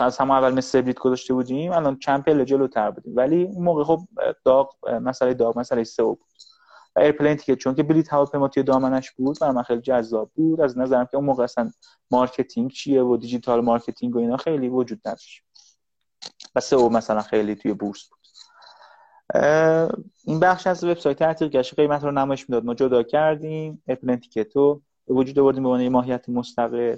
[0.00, 3.16] از همون اول مستر بلیت گذاشته بودیم الان چند پله جلوتر بودیم.
[3.16, 4.00] ولی اون موقع خب
[4.44, 6.26] داغ مسئله داغ مسئله SEO بود.
[6.96, 10.60] و airplane ticket چون که بلیت هواپیما توی دامنش بود و من خیلی جذاب بود
[10.60, 11.70] از نظرم که اون موقع اصلا
[12.10, 15.42] marketing چیه و digital marketing و اینا خیلی وجود نداشت.
[16.54, 18.18] و SEO مثلا خیلی توی بورس بود.
[20.24, 21.74] این بخش از وبسایت عتیق گشت.
[21.74, 22.64] قیمت رو نمایش می‌داد.
[22.64, 23.82] ما جدا کردیم.
[23.88, 26.96] airplane ticket رو وجود آوردیم به عنوان ماهیت مستقل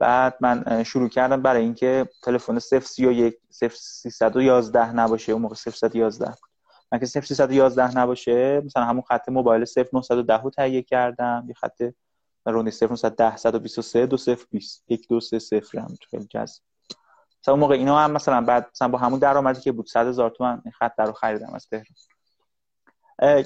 [0.00, 5.32] بعد من شروع کردم برای اینکه تلفن 031 0311 نباشه.
[5.32, 6.50] اون موقع 0311 بود.
[6.92, 11.44] من که 0311 نباشه مثلا همون خط موبایل 0910 رو تهیه کردم.
[11.48, 11.82] یه خط
[12.46, 14.06] روندی 0910 123
[14.50, 15.94] 20 1 2 3 0 هم.
[16.10, 16.64] خیلی جذاب.
[17.42, 20.30] مثلا اون موقع اینا هم مثلا بعد مثلا با همون درآمدی که بود 100 هزار
[20.30, 21.84] تومان این خط رو خریدم از تهران.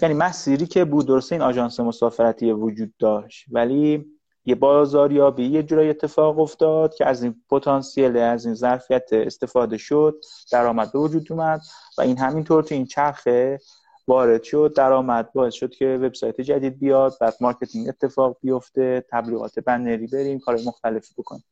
[0.02, 4.06] یعنی مسیری که بود درسته این آژانس مسافرتی وجود داشت ولی
[4.46, 10.20] یه بازاریابی یه جورایی اتفاق افتاد که از این پتانسیل از این ظرفیت استفاده شد
[10.52, 11.60] درآمد به وجود اومد
[11.98, 13.60] و این همینطور تو این چرخه
[14.06, 14.72] وارد شد.
[14.76, 20.58] درآمد باعث شد که وبسایت جدید بیاد بعد marketing اتفاق بیفته تبلیغات بنری بریم کار
[20.66, 21.44] مختلفی بکنیم.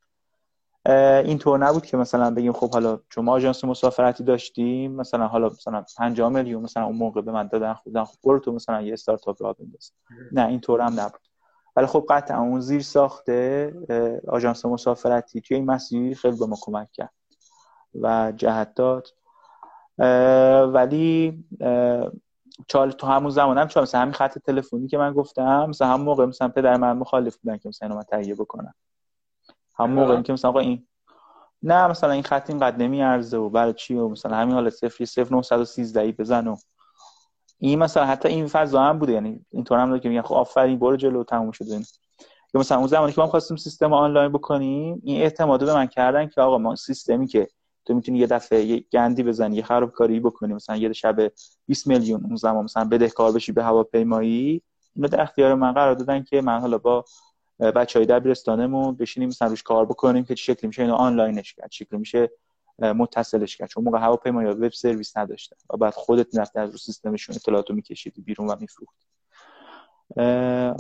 [1.25, 5.85] اینطور نبود که مثلا بگیم خب حالا چون ما آژانس مسافرتی داشتیم مثلا حالا مثلا
[5.97, 9.43] 5 میلیون مثلا اون موقع به من دادن خودن خب برو تو مثلا یه استارتاپ
[9.43, 9.93] راه بنداز.
[10.33, 11.21] نه اینطور هم نبود.
[11.77, 13.73] ولی خب قطعا اون زیر ساخته
[14.29, 17.13] آژانس مسافرتی توی این مسیر خیلی به ما کمک کرد
[17.95, 19.09] و جهت داد.
[20.75, 21.45] ولی
[22.69, 26.01] چال تو همون زمان هم چون مثلا همین خط تلفنی که من گفتم مثلا هم
[26.01, 28.75] موقع مثلا پدر من مخالف بودن که مثلا من تهیه بکنم.
[29.79, 30.87] هم موقع که مثلا این
[31.63, 35.35] نه مثلا این خط اینقدر نمیارزه و برای چی و مثلا همین حالت صفری صفر
[35.35, 36.57] 913 بزن و
[37.65, 40.97] این مثلا حتی این فضا هم بوده یعنی اینطور هم که میگن خب آفرین برو
[40.97, 45.65] جلو تموم شد یا مثلا اون زمانی که ما خواستیم سیستم آنلاین بکنیم این اعتماد
[45.65, 47.49] به من کردن که آقا ما سیستمی که
[47.85, 51.33] تو می‌تونی یه دفعه یه گندی بزنی یه خرابکاری بکنی مثلا یه شب
[51.67, 54.63] 20 میلیون اون زمان مثلا بدهکار بشی به هواپیمایی
[54.97, 57.05] اینو در اختیار من قرار دادن که من حالا با
[57.61, 61.73] بچه های دبیرستانمون بشینیم مثلا روش کار بکنیم که چه شکلی میشه اینو آنلاینش کرد
[61.73, 62.31] شکلی میشه
[62.79, 63.69] متصلش کرد.
[63.69, 67.75] چون موقع هواپیما یا وب سرویس نداشتن و بعد خودت می‌رفتی از رو سیستمشون اطلاعاتو
[67.75, 68.97] میکشیدی بیرون و میفروخت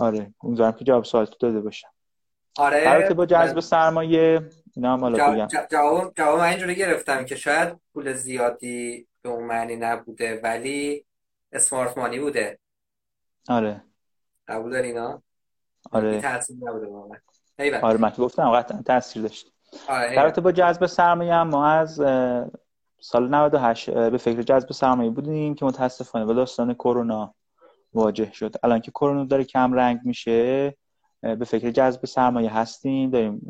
[0.03, 1.89] آره امیدوارم که جواب سوالتو داده باشم.
[2.57, 5.47] آره البته با جذب سرمایه اینا هم حالا بگم.
[5.71, 11.05] جواب جواب من اینجوری گرفتم که شاید پول زیادی به اون معنی نبوده ولی
[11.53, 12.59] اسمارت مانی بوده.
[13.49, 13.85] آره.
[14.49, 15.23] قبول داری اینا؟
[15.93, 16.21] آره.
[16.21, 17.19] تاثیر نبوده واقعا.
[17.83, 19.52] آره من گفتم قطعا تاثیر داشت
[19.89, 21.95] آره البته با جذب سرمایه ما از
[23.01, 27.35] سال 98 به فکر جذب سرمایه بودیم که متاسفانه با داستان کرونا
[27.95, 28.55] مواجه شد.
[28.63, 30.75] الان که کرونا داره کم رنگ میشه
[31.21, 33.41] به فکر جذب سرمایه هستیم داریم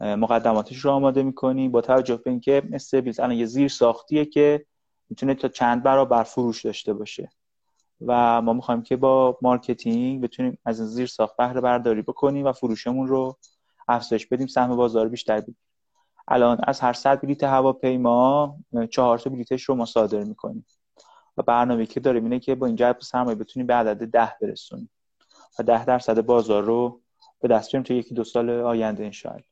[0.00, 4.66] مقدماتش رو آماده می‌کنیم با توجه به اینکه stable ـه الان یه زیر ساختیه که
[5.10, 7.30] می‌تونه تا چند برابر فروش داشته باشه.
[8.06, 12.52] و ما می‌خوایم که با marketing بتونیم از این زیر ساخت بهره برداری بکنیم و
[12.52, 13.36] فروشمون رو
[13.88, 15.56] افزایش بدیم سهم بازار بیشتر بدیم.
[16.28, 18.56] الان از هر صد بلیت هواپیما
[18.90, 20.66] چهار تا بلیتش رو ما صادر می‌کنیم.
[21.36, 24.90] و برنامه که داریم اینه که با این جذب سرمایه بتونیم به عدد ده برسونیم.
[25.58, 27.00] و ده درصد بازار رو
[27.40, 29.44] به دست بیاریم تا یکی دو سال آینده انشاءالله.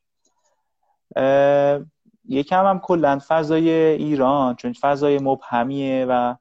[2.27, 6.35] یکم هم کلا فضای ایران چون فضای مبهمیه و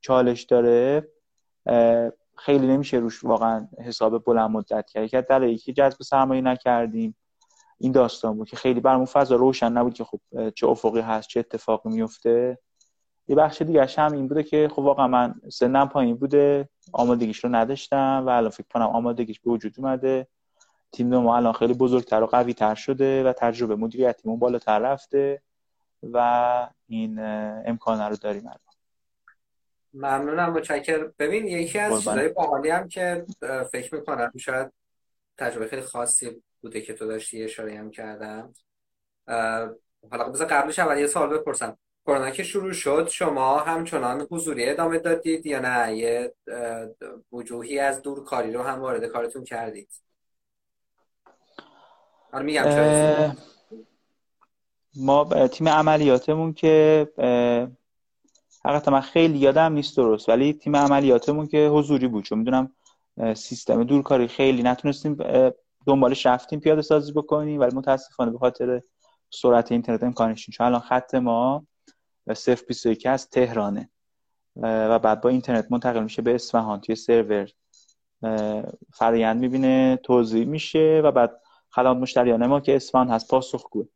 [0.00, 1.08] چالش داره.
[2.38, 5.06] خیلی نمیشه روش واقعا حساب بلند مدت کرد.
[5.06, 7.16] که در یکی جذب سرمایه نکردیم.
[7.78, 10.20] این داستان بود که خیلی برامون فضا روشن نبود که خب
[10.50, 12.58] چه افقی هست چه اتفاقی میفته.
[13.28, 16.68] یه بخش دیگه هم این بوده که خب واقعا من سنم پایین بوده.
[16.92, 20.28] آمادگیش رو نداشتم و الان فکر کنم آمادگیش به وجود اومده.
[20.92, 25.42] تیم ما الان خیلی بزرگتر و قوی تر شده و تجربه مدیریتیمون بالاتر رفته
[26.02, 27.18] و این
[27.66, 28.67] امکانه رو داریم الان.
[29.94, 33.26] ممنونم متشکر ببین یکی از چیزای باحالی هم که
[33.72, 34.72] فکر می‌کنم شاید
[35.38, 38.54] تجربه خیلی خاصی بوده که تو داشتی اشاره هم کردم.
[40.10, 41.78] حالا بذار قبلش اول یه سوال بپرسم.
[42.06, 46.34] کرونا که شروع شد شما همچنان حضوری ادامه دادید یا نه؟ یه
[47.32, 49.90] وجوهی از دورکاری رو هم وارد کارتون کردید؟
[52.32, 53.36] آره میگم
[54.96, 57.08] ما تیم عملیاتمون که
[58.64, 62.24] حقیقتا من خیلی یادم نیست درست ولی تیم عملیاتمون که حضوری بود.
[62.24, 62.72] چون می‌دونم
[63.34, 65.16] سیستم دورکاری خیلی نتونستیم
[65.86, 68.82] دنبالش رفتیم پیاده سازی بکنیم ولی متاسفانه به خاطر
[69.30, 71.66] سرعت اینترنت امکانش چون الان خط ما
[72.26, 73.90] 021 از تهرانه.
[74.62, 76.80] و بعد با اینترنت منتقل میشه به اصفهان.
[76.80, 77.48] توی سرور
[78.94, 81.40] فرایند می‌بینه توضیح میشه و بعد
[81.70, 83.86] خدمات مشتریان ما که اصفهان هست پاسخگو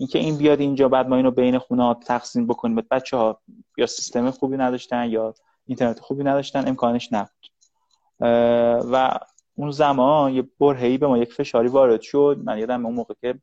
[0.00, 2.76] اینکه این بیاد اینجا بعد ما اینو بین خونه ها تقسیم بکنیم.
[2.90, 3.40] بچه ها
[3.76, 5.34] یا سیستم خوبی نداشتن یا
[5.66, 7.46] اینترنت خوبی نداشتن امکانش نبود.
[8.92, 9.18] و
[9.54, 12.40] اون زمان یه برهی به ما یک فشاری وارد شد.
[12.44, 13.38] من یادم اون موقع که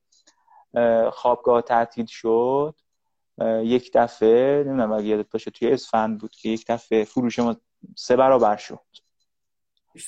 [1.12, 2.76] خوابگاه تعطیل شد.
[3.64, 7.55] یک دفعه نمی‌دونم اگه یادت باشه توی اسفند بود که یک دفعه فروش ما
[7.95, 8.80] سه برابر شد.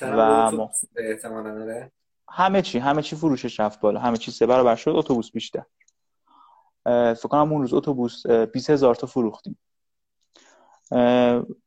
[0.01, 0.71] و ما...
[2.29, 3.99] همه چی همه چی فروشش رفت بالا.
[3.99, 5.63] همه چی سه برابر شد اتوبوس بیشتر.
[6.85, 9.59] فکر کنم اون روز اتوبوس 20 هزار تا فروختیم.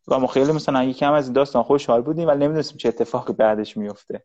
[0.08, 3.76] و ما خیلی مثلا یکم از این داستان خوشحال بودیم ولی نمی‌دونستیم چه اتفاقی بعدش
[3.76, 4.24] میفته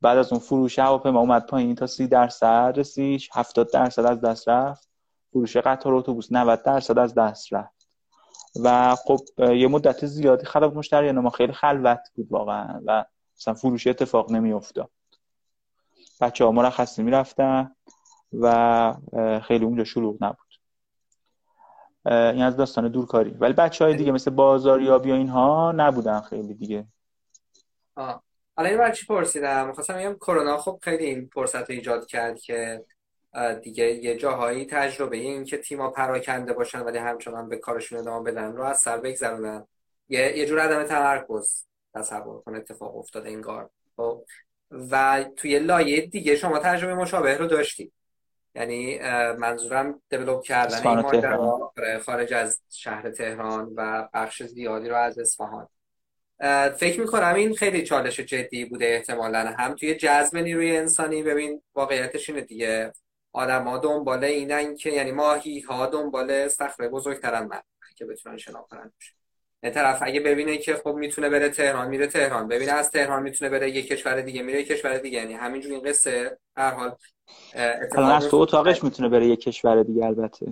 [0.00, 4.48] بعد از اون فروش هواپیما اومد پایین تا 30 درصد رسید 70 درصد از دست
[4.48, 4.88] رفت.
[5.32, 7.88] فروش قطار اتوبوس 90 درصد از دست رفت.
[8.62, 13.04] و خب یه مدت زیادی خدمات مشتریان ما خیلی خلوت بود واقعا و
[13.38, 14.90] مثلا فروش اتفاق نمیافتاد.
[16.20, 17.75] بچه ها مرخصی می‌رفتن.
[18.32, 18.94] و
[19.42, 20.46] خیلی اونجا شلوغ نبود.
[22.06, 23.30] این از داستان دورکاری.
[23.30, 26.86] ولی بچه های دیگه مثل بازاریابی و اینها نبودن خیلی دیگه.
[27.96, 28.22] آه.
[28.56, 29.66] حالا این چی پرسیدم.
[29.66, 32.84] می‌خواستم بگم کرونا خب خیلی این فرصت رو ایجاد کرد که
[33.62, 38.52] دیگه یه جاهایی تجربه این که تیما پراکنده باشن ولی همچنان به کارشون ادامه بدن
[38.52, 39.66] رو از سر بگذرونن.
[40.08, 43.70] یه, یه جور عدم تمرکز تصور کن اتفاق افتاده انگار.
[43.96, 44.24] خب؟
[44.70, 47.92] و توی لایه دیگه شما تجربه مشابه رو داشتید.
[48.56, 48.98] یعنی
[49.38, 50.98] منظورم دیولوب کردن این
[51.78, 55.68] آره، خارج از شهر تهران و بخش زیادی رو از اصفهان.
[56.76, 59.54] فکر می‌کنم این خیلی چالش جدی بوده احتمالا.
[59.58, 62.92] هم توی جذب نیروی انسانی ببین واقعیتش اینه دیگه.
[63.34, 67.62] ها دنبال اینن که یعنی ماهی ها دنبال صخره بزرگترن من
[67.96, 68.92] که بتونن شناختن
[69.66, 72.48] یه طرف اگه ببینه که خب می‌تونه بره تهران میره تهران.
[72.48, 75.18] ببینه از تهران می‌تونه بره یه کشور دیگه میره یه کشور دیگه.
[75.18, 76.94] یعنی همینجور این قصه هر حال
[77.96, 80.46] الان از تو اتاقش می‌تونه بره یه کشور دیگه البته.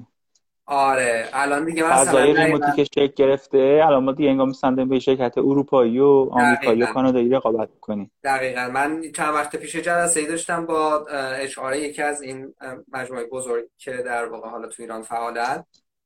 [0.66, 1.28] آره.
[1.32, 5.98] الان دیگه مثلا ریموتی که شکل گرفته الان ما دیگه انگار میسندیم به شرکت اروپایی
[5.98, 8.70] و آمریکایی و کانادایی رقابت کنیم دقیقا.
[8.74, 11.06] من چند وقت پیش جلسه ای داشتم با
[11.40, 12.54] اشعاره یکی از این
[12.92, 15.64] مجموعه بزرگ که در واقع حالا تو ایران فعالن.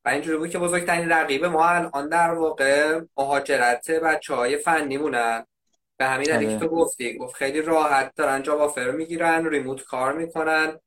[0.09, 5.45] و اینجوری بود که بزرگترین رقیب ما الان در واقع مهاجرت بچه های فنی مونن
[5.97, 10.13] به همین دلیل که تو گفتی گفت خیلی راحت دارن جاب آفر می‌گیرن ریموت کار
[10.13, 10.79] می‌کنن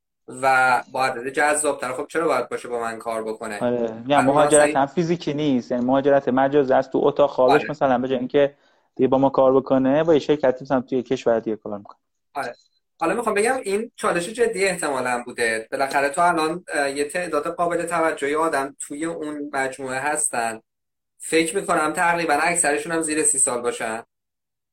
[0.42, 1.92] و با عدد جذابتر.
[1.92, 3.90] خب چرا باید باشه با من کار بکنه؟ آره.
[4.06, 5.72] یا مهاجرت هم فیزیکی نیست.
[5.72, 7.70] یعنی مهاجرت مجازی است تو اتاق خوابش آره.
[7.70, 8.54] مثلا به اینکه
[8.96, 11.98] دیگه با ما کار بکنه با یه شرکتی مثلا توی کشور دیگه کار می‌کنه.
[12.34, 12.54] آره.
[13.02, 15.68] حالا می‌خوام بگم این چالش جدی احتمالا بوده.
[15.70, 20.60] بالاخره تو الان یه تعداد قابل توجهی آدم توی اون مجموعه هستن.
[21.18, 24.02] فکر می‌کنم تقریبا اکثرشون هم زیر سی سال باشن.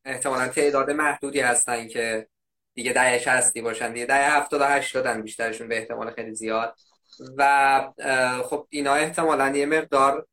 [0.05, 2.27] احتمالا تعداد محدودی هستن که
[2.73, 3.93] دیگه ده شستی باشن.
[3.93, 6.75] دیگه ده هفتاد و هشتادن بیشترشون به احتمال خیلی زیاد.
[7.37, 7.81] و
[8.43, 10.27] خب اینا احتمالا یه مقدار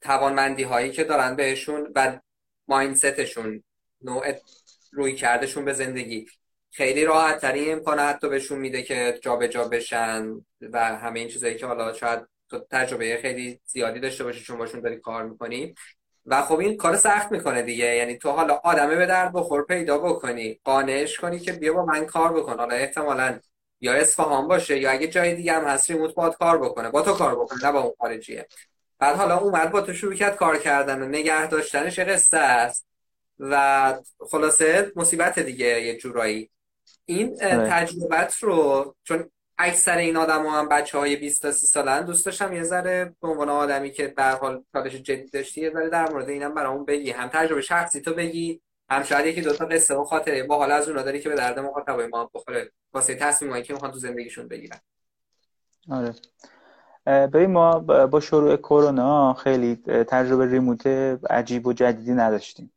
[0.00, 2.18] توانمندی هایی که دارن بهشون و
[2.68, 3.62] ماینستشون
[4.02, 4.26] نوع
[4.92, 6.26] روی کردشون به زندگی.
[6.70, 11.56] خیلی راحت ترین امکانه حتی بهشون میده که جابجا جا بشن و همه این چیزایی
[11.56, 15.74] که حالا شاید تو تجربه خیلی زیادی داشته باشی چون باشون داری کار می‌کنی.
[16.26, 17.84] و خب این کار سخت می‌کنه دیگه.
[17.84, 20.60] یعنی تو حالا آدمه به درد بخور پیدا بکنی.
[20.64, 22.58] قانعش کنی که بیا با من کار بکن.
[22.58, 23.40] حالا احتمالا
[23.80, 26.90] یا اصفهان باشه یا اگه جای دیگه هم هست ریموت باد کار بکنه.
[26.90, 28.46] با تو کار بکنه نه با اون خارجیه.
[28.98, 32.86] بعد حالا اومد با تو شروع کرد کار کردن و نگه داشتنش قصه است.
[33.38, 33.94] و
[34.30, 36.50] خلاصه مصیبت دیگه یه جورایی.
[37.10, 37.70] این آره.
[37.70, 42.52] تجربت رو چون اکثر این آدم هم بچه های 20 تا 30 سالن دوست داشتم
[42.52, 46.28] یه ذره به عنوان آدمی که به حال چالش جدی داشتی یه ذره در مورد
[46.28, 47.10] اینم برامون بگی.
[47.10, 50.42] هم تجربه شخصی تو بگی هم شاید یکی دو تا قصه و خاطره.
[50.42, 52.70] با حال از اون داری که به درد مخاطبای ما بخوره.
[52.92, 54.78] واسه تصمیمایی که می‌خوان تو زندگیشون بگیرن.
[55.90, 56.14] آره.
[57.06, 59.76] ببین ما با شروع کرونا خیلی
[60.08, 60.86] تجربه remote
[61.30, 62.72] عجیب و جدیدی نداشتیم.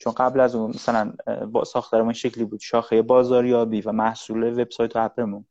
[0.00, 1.12] چون قبل از اون مثلا
[1.52, 2.60] با ساختارمون شکلی بود.
[2.60, 5.44] شاخه بازاریابی و محصول وبسایت و app مون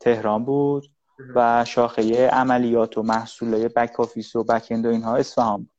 [0.00, 0.90] تهران بود
[1.34, 5.70] و شاخه عملیات و محصول back office و backend و اینها اصفهان بود.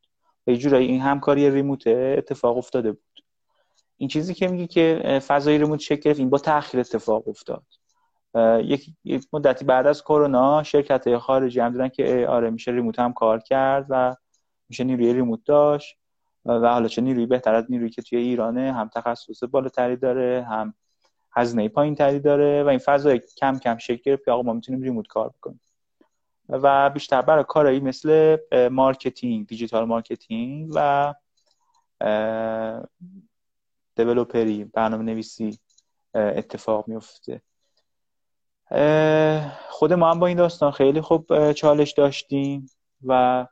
[0.46, 3.02] یه جورایی این همکاری remote اتفاق افتاده بود.
[3.98, 7.64] این چیزی که میگی که فضای remote شکل این با تاخیر اتفاق افتاد.
[9.04, 13.40] یک مدتی بعد از کرونا شرکت خارجی هم دیدن که آره میشه remote هم کار
[13.40, 14.16] کرد و
[14.70, 15.97] میشه نیروی remote داشت.
[16.48, 20.74] و حالا چه نیروی بهتر از نیرویی که توی ایرانه هم تخصص بالاتری داره هم
[21.32, 24.82] هزینه پایین تری داره و این فضا کم کم شکل گرفت که آقا ما می‌تونیم
[24.82, 25.60] remote کار بکنیم.
[26.50, 28.38] و بیشتر برای کارهایی مثل
[28.72, 31.14] marketing digital marketing و
[33.96, 35.60] developer ی برنامه نویسی
[36.14, 37.42] اتفاق میفته
[39.70, 42.70] خود ما هم با این داستان خیلی خوب چالش داشتیم
[43.06, 43.46] و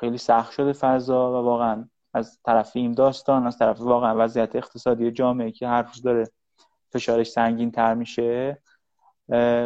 [0.00, 5.10] خیلی سخت شده فضا و واقعا از طرف این داستان از طرف واقعا وضعیت اقتصادی
[5.10, 6.30] جامعه که هر روز داره
[6.92, 8.62] فشارش سنگین تر میشه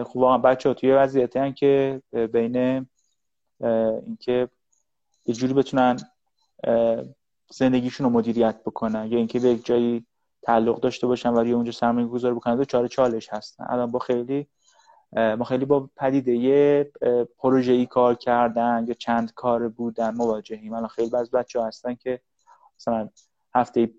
[0.05, 2.03] خب واقعا بچه ها توی وضعیتی هن که
[2.33, 2.87] بین
[4.07, 4.49] اینکه
[5.27, 5.97] یه جوری بتونن
[7.51, 10.07] زندگیشون رو مدیریت بکنن یا اینکه به یک جایی
[10.43, 13.67] تعلق داشته باشن و اونجا سرمایه گذار بکنن دو چاره چالش هستن.
[13.69, 14.47] الان با خیلی
[15.13, 16.93] ما خیلی با پدیده یه
[17.39, 20.75] پروژه ای کار کردن یا چند کار بودن مواجهیم.
[20.75, 22.21] الان خیلی از بچه هستن که
[22.79, 23.09] مثلا
[23.55, 23.91] هفته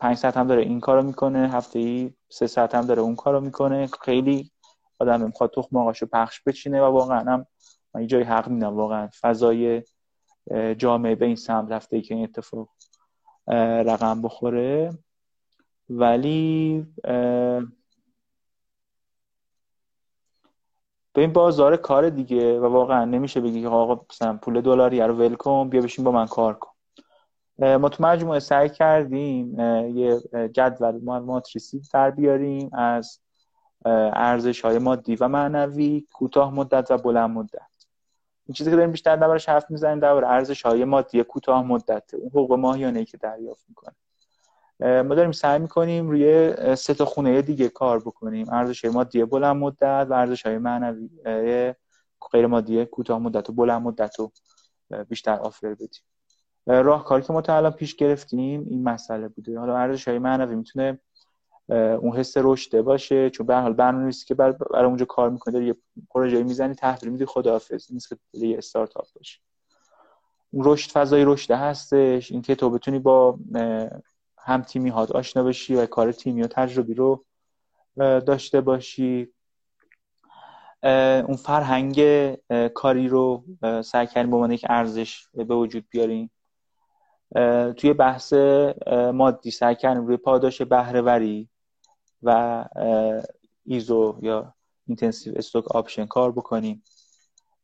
[0.00, 3.40] پنج ساعت هم داره این کارو می‌کنه هفته ای سه ساعت هم داره اون کارو
[3.40, 3.86] می‌کنه.
[4.02, 4.50] خیلی
[4.98, 7.46] آدم می‌خواد تخم آقاشو پخش بچینه و واقعا هم
[7.94, 9.82] من جای حق میدم واقعا فضای
[10.78, 12.68] جامعه به این سمت رفته ای که این اتفاق
[13.86, 14.98] رقم بخوره.
[15.90, 16.86] ولی
[21.16, 25.14] به این بازار کار دیگه و واقعا نمیشه بگی که آقا مثلا پول دلاری رو
[25.14, 26.70] ول کن بیا بشین با من کار کن.
[27.58, 29.60] ما تو مجموعه سعی کردیم
[29.96, 30.20] یه
[30.52, 33.20] جدول ماتریسی در بیاریم از
[33.84, 37.86] ارزش های مادی و معنوی کوتاه مدت و بلند مدت.
[38.46, 42.28] این چیزی که داریم بیشتر دربارش حرف می‌زنیم درباره ارزش های مادی کوتاه مدت اون
[42.28, 43.94] حقوق ماهیانه که دریافت می‌کنه
[44.80, 48.50] ما داریم سعی می‌کنیم روی سه تا خونه دیگه کار بکنیم.
[48.52, 51.10] ارزش مادی بلند مدت و ارزش های معنوی
[52.32, 54.32] غیر مادی کوتاه مدت و بلند مدت رو
[55.08, 56.02] بیشتر آفر بدیم.
[56.66, 59.58] راهکاری که ما تا الان پیش گرفتیم این مسئله بوده.
[59.58, 60.98] حالا ارزش های معنوی می‌تونه
[61.68, 65.74] اون حس رشده باشه چون به حال برنامه‌نویسی که برای اونجا کار می‌کنه داری یه
[66.10, 67.92] پروژه می‌زنی تحویل میدی خداحافظ.
[67.92, 69.40] نیست که یه استارتاپ باشه.
[70.50, 72.32] اون رشد فضای رشده هستش.
[72.32, 73.38] اینکه تو بتونی با
[74.46, 77.24] هم تیمی هات آشنا بشی و کار تیمی و تجربی رو
[77.96, 79.28] داشته باشی.
[81.26, 82.00] اون فرهنگ
[82.68, 83.44] کاری رو
[83.84, 86.30] سعی کردیم به عنوان یک ارزش به وجود بیاریم.
[87.76, 88.32] توی بحث
[89.14, 91.48] مادی سعی کردیم روی پاداش بهرهوری
[92.22, 92.64] و
[93.64, 94.54] ISO یا
[94.86, 96.84] incentive stock option کار بکنیم.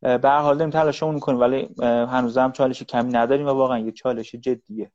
[0.01, 3.93] به هر حال داریم تلاشمون می‌کنیم ولی هنوز هم چالش کمی نداریم و واقعا یه
[3.93, 4.93] چالش جدیه.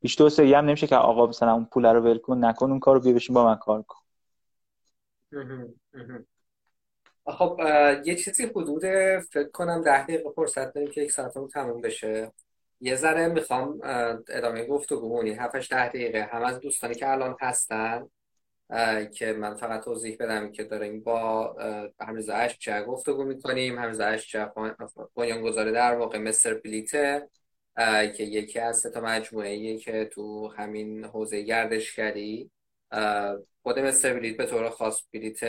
[0.00, 2.80] بیش تو سری هم نمیشه که آقا مثلا اون پول رو ول کن نکن اون
[2.80, 3.98] کارو بیا بشین با من کار کن.
[7.26, 7.60] خب
[8.04, 8.82] یه چیزی حدود
[9.20, 12.32] فکر کنم ده دقیقه فرصت داریم که یک ساعتمون تموم بشه.
[12.80, 13.80] یه ذره می‌خوام
[14.28, 16.28] ادامه گفتگومونی 7 ده دقیقه.
[16.32, 18.08] هم از دوستانی که الان هستن
[19.14, 21.56] که من فقط توضیح بدم که داریم با
[22.00, 23.78] همیزه اشچه گفتگو می‌کنیم.
[23.78, 24.52] همیزه اشچه
[25.42, 27.28] گذاره در واقع مستر بلیته
[28.16, 32.50] که یکی از تا مجموعه که تو همین حوزه گردشگری
[33.62, 35.40] خود مستر بلیت به طور خاص بلیت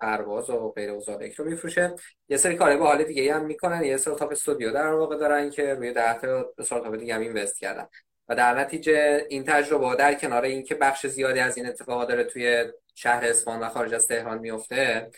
[0.00, 1.94] پرواز و غیر اوزار رو میفروشه.
[2.28, 3.84] یه سری کاری با حال دیگه هم می‌کنن.
[3.84, 7.86] یه استارتاپ استودیو در واقع دارن که روی ده تا استارتاپ دیگه هم اینوست کردن.
[8.28, 12.64] و در نتیجه این تجربه در کنار اینکه بخش زیادی از این اتفاقات داره توی
[12.94, 15.10] شهر اصفهان و خارج از تهران میفته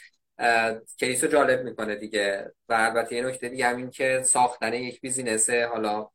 [0.99, 2.53] case جالب می‌کنه دیگه.
[2.69, 6.09] و البته یه نکته دیگه همین که ساختن یک business حالا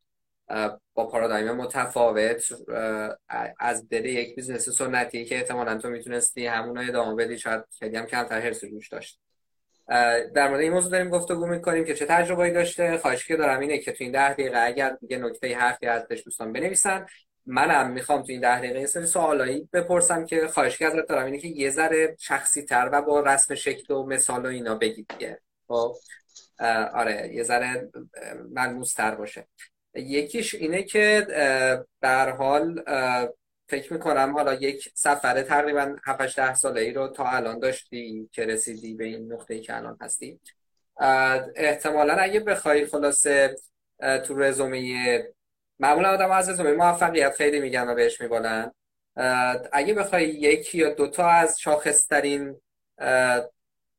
[0.94, 2.44] با پارادایم متفاوت
[3.60, 7.98] از دل یک business سنتی که احتمالا تو می‌تونستی همون رو ادامه بدی شاید خیلی
[7.98, 9.20] هم کمتر حرسی روش داشت.
[10.36, 12.98] در مورد این موضوع داریم گفتگو می‌کنیم که چه تجربه‌ای داشته.
[12.98, 16.54] خواهش که دارم اینه که تو این ده دقیقه اگر دیگه نکته حرفی ازش دوستان
[16.54, 17.06] بنویسن
[17.46, 21.40] منم می‌خوام تو این ده دقیقه یه سری سوالایی بپرسم که خواهش ازت دارم اینه
[21.40, 25.40] که یه ذره شخصی تر و با رسم شکل و مثال و اینا بگید دیگه.
[25.68, 25.96] خب؟
[26.94, 27.90] آره یه ذره
[28.52, 29.48] ملموس تر باشه.
[29.96, 31.28] یکیش اینه که
[32.02, 32.84] در حال
[33.70, 38.46] فکر می‌کنم حالا یک سفر تقریبا 7 ده ساله ای رو تا الان داشتی که
[38.46, 40.40] رسیدی به این نقطه ای که الان هستی.
[41.56, 43.56] احتمالا اگه بخوای خلاصه
[44.26, 45.24] تو رزومه
[45.80, 48.72] معمولا آدم از رزومه موفقیت خیلی میگن و بهش میبالن.
[49.72, 52.62] اگه بخوای یکی یا دوتا از شاخصترین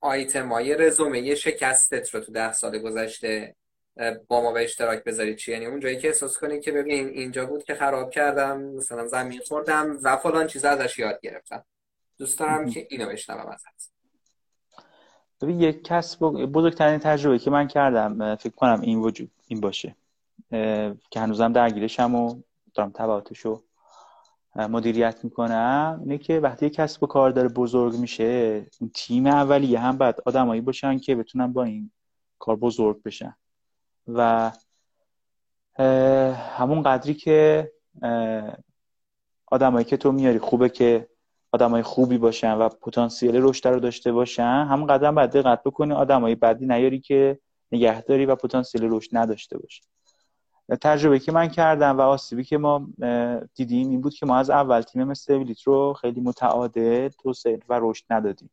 [0.01, 3.55] آیتم های رزومه شکستت رو تو ده سال گذشته
[4.29, 7.47] با ما به اشتراک بذارید چی؟ یعنی اون جایی که احساس کنید که ببین اینجا
[7.47, 11.65] بود که خراب کردم مثلا زمین خوردم و فلان چیز ازش یاد گرفتم.
[12.19, 13.93] دوست دارم که اینو بشنوم ازت.
[15.41, 19.97] ببین یک کسب بزرگترین تجربه که من کردم فکر کنم این وجود این باشه.
[21.11, 22.43] که هنوزم درگیرشم و
[22.75, 23.63] دارم تبعاتشو
[24.57, 29.99] مدیریت می‌کنم اینه که وقتی کسب و کار داره بزرگ میشه اون تیم اولیه هم
[29.99, 31.91] باید آدمایی باشن که بتونن با این
[32.39, 33.37] کار بزرگ بشن.
[34.09, 34.53] و
[36.57, 37.71] همون قدری که
[39.47, 41.09] آدمایی که تو میاری خوبه که
[41.53, 46.35] آدمای خوبی باشن و پتانسیل رشد رو داشته باشن همون قدم باید دقت بکنی آدمای
[46.35, 47.39] بدی نیاری که
[47.73, 49.83] نگهداری و پتانسیل رشد نداشته باشه.
[50.81, 52.87] تجربه که من کردم و آسیبی که ما
[53.55, 58.05] دیدیم این بود که ما از اول تیم مثل رو خیلی متعادل توسعه و رشد
[58.11, 58.51] ندادیم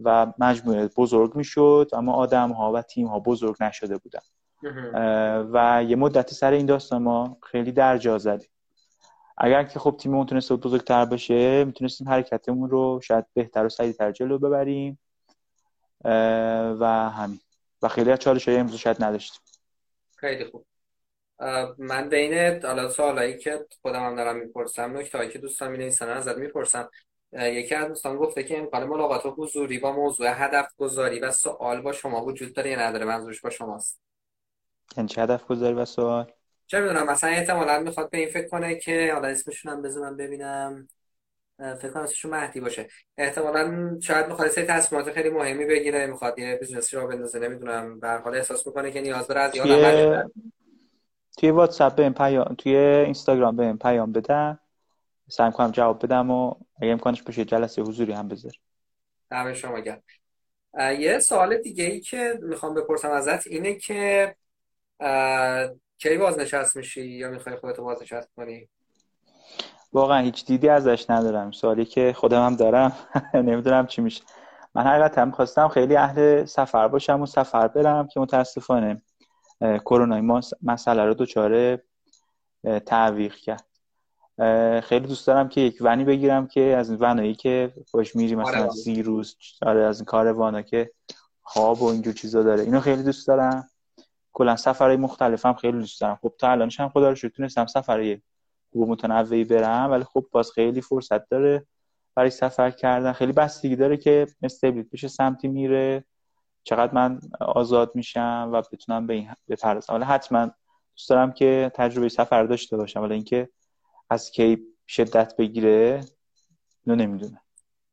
[0.00, 4.20] و مجموعه بزرگ می‌شد اما آدم ها و تیم ها بزرگ نشده بودن.
[5.52, 8.50] و یه مدتی سر این داستان ما خیلی درجا زدیم.
[9.38, 14.38] اگر که خب تیممون تونسته بزرگتر بشه می‌تونستیم حرکتمون رو شاید بهتر و سریعتر جلو
[14.38, 14.98] ببریم.
[16.80, 17.40] و همین.
[17.82, 19.40] و خیلی از چالش های امروز شاید نداشتیم.
[20.16, 20.66] خیلی خوب.
[21.78, 26.90] من بین حالا سوالایی که خودم هم دارم می‌پرسم نکته که دوستان می ازت می‌پرسم.
[27.32, 31.92] یکی از دوستان گفته که امکان ملاقات حضوری با موضوع هدف گذاری و سوال با
[31.92, 34.00] شما وجود داره یا نداره؟ منظورش با شماست.
[34.96, 36.32] یعنی چه هدف گذاری و سوال؟
[36.66, 40.88] چه می‌دونم مثلا احتمالا می‌خواد به این فکر کنه که حالا اسمشون هم بذارم ببینم.
[41.58, 42.88] فکر کنم اسمشون مهدی باشه.
[43.18, 48.00] احتمالا شاید می‌خواد سری تصمیمات خیلی مهمی بگیره می‌خواد یه business ی راه بندازه نمی‌دونم
[48.00, 50.16] به هر حال احساس می‌کنه که نیاز داره از توی...
[51.38, 54.60] توی واتساپ یه پیام توی اینستاگرام یه پیام بدم.
[55.28, 58.52] سعی کنم جواب بدم و اگه امکانش بشه جلسه حضوری هم بذار
[59.30, 60.02] دم شما گرم.
[60.98, 64.36] یه سوال دیگه ای که می‌خوام بپرسم ازت اینه که
[65.98, 68.68] کی بازنشست میشی یا می‌خوای خودتو بازنشست کنی؟
[69.92, 71.50] واقعا هیچ دیدی ازش ندارم.
[71.50, 72.92] سوالی که خودم هم دارم.
[73.34, 74.22] نمی‌دونم چی میشه.
[74.74, 79.02] من حقیقتا می‌خواستم خیلی اهل سفر باشم و سفر برم که متاسفانه
[79.60, 81.82] کرونا ما مسئله رو دوچاره
[82.86, 83.66] تعویق کرد.
[84.82, 88.70] خیلی دوست دارم که یک ونی بگیرم که از این ونایی که باش میری مثلا
[88.70, 90.90] سی روز آره از این کاروانا که
[91.42, 92.62] خواب و اینجور چیزا داره.
[92.62, 93.69] اینو خیلی دوست دارم.
[94.32, 96.18] کلا سفرهای مختلفم خیلی دوست دارم.
[96.22, 98.20] خب تا الانش هم خدا رو شکر تونستم سفرهای
[98.72, 101.66] خوب متنوعی برم ولی خب باز خیلی فرصت داره
[102.14, 103.12] برای سفر کردن.
[103.12, 106.04] خیلی بستگی داره که استبلیت بشه سمتی میره
[106.64, 109.94] چقدر من آزاد میشم و بتونم به این بپردازم.
[109.94, 110.50] ولی حتما
[110.96, 113.48] دوست دارم که تجربه سفر داشته باشم ولی اینکه
[114.10, 116.00] از کی شدت بگیره
[116.86, 117.40] نو نمی‌دونم.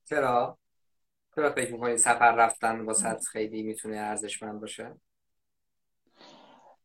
[0.06, 0.58] چرا؟
[1.36, 4.96] چرا فکر می‌کنی سفر رفتن واسه خیلی می‌تونه ارزشمند باشه؟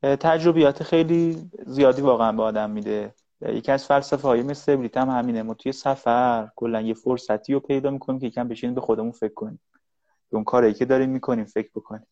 [0.03, 3.14] تجربیات خیلی زیادی واقعا به آدم میده.
[3.40, 5.42] یکی از فلسفه های مثل بریت هم همینه.
[5.42, 9.34] ما توی سفر کلا یه فرصتی رو پیدا می‌کنیم که یکم بشینیم به خودمون فکر
[9.34, 9.61] کنیم.
[10.30, 12.07] به اون کاری که داریم می‌کنیم فکر بکنیم.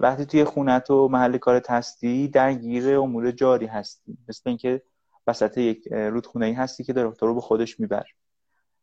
[0.00, 4.18] وقتی توی خونت و محل کارت هستی درگیر امور جاری هستی.
[4.28, 4.82] مثل اینکه
[5.26, 8.04] وسط یک رودخونه ای هستی که داره تو رو به خودش میبر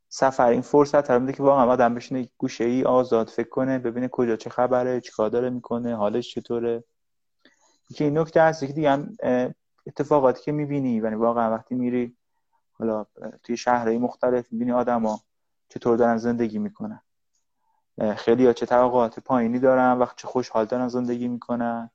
[0.09, 4.07] سفر این فرصت رو میده که واقعا آدم بشینه گوشه ای آزاد فکر کنه ببینه
[4.07, 6.83] کجا چه خبره چیکار داره می‌کنه حالش چطوره.
[7.95, 9.07] که این نکته هست که دیگه
[9.87, 10.93] اتفاقاتی که می‌بینی.
[10.93, 12.17] یعنی واقعا وقتی میری
[12.71, 13.05] حالا
[13.43, 15.19] توی شهرهای مختلف می‌بینی آدما
[15.69, 17.01] چطور دارن زندگی می‌کنن.
[18.15, 21.89] خیلی ها چه توقعات پایینی دارن وقت چه خوشحال دارن زندگی می‌کنن.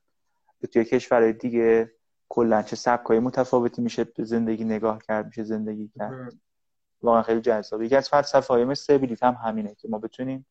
[0.73, 1.91] توی کشورهای دیگه
[2.29, 6.33] کلا چه سبکای متفاوتی میشه به زندگی نگاه کرد میشه زندگی کرد.
[7.01, 10.45] واقعا خیلی جذابه یکی از فلسفه های مثل هم همینه که ما بتونیم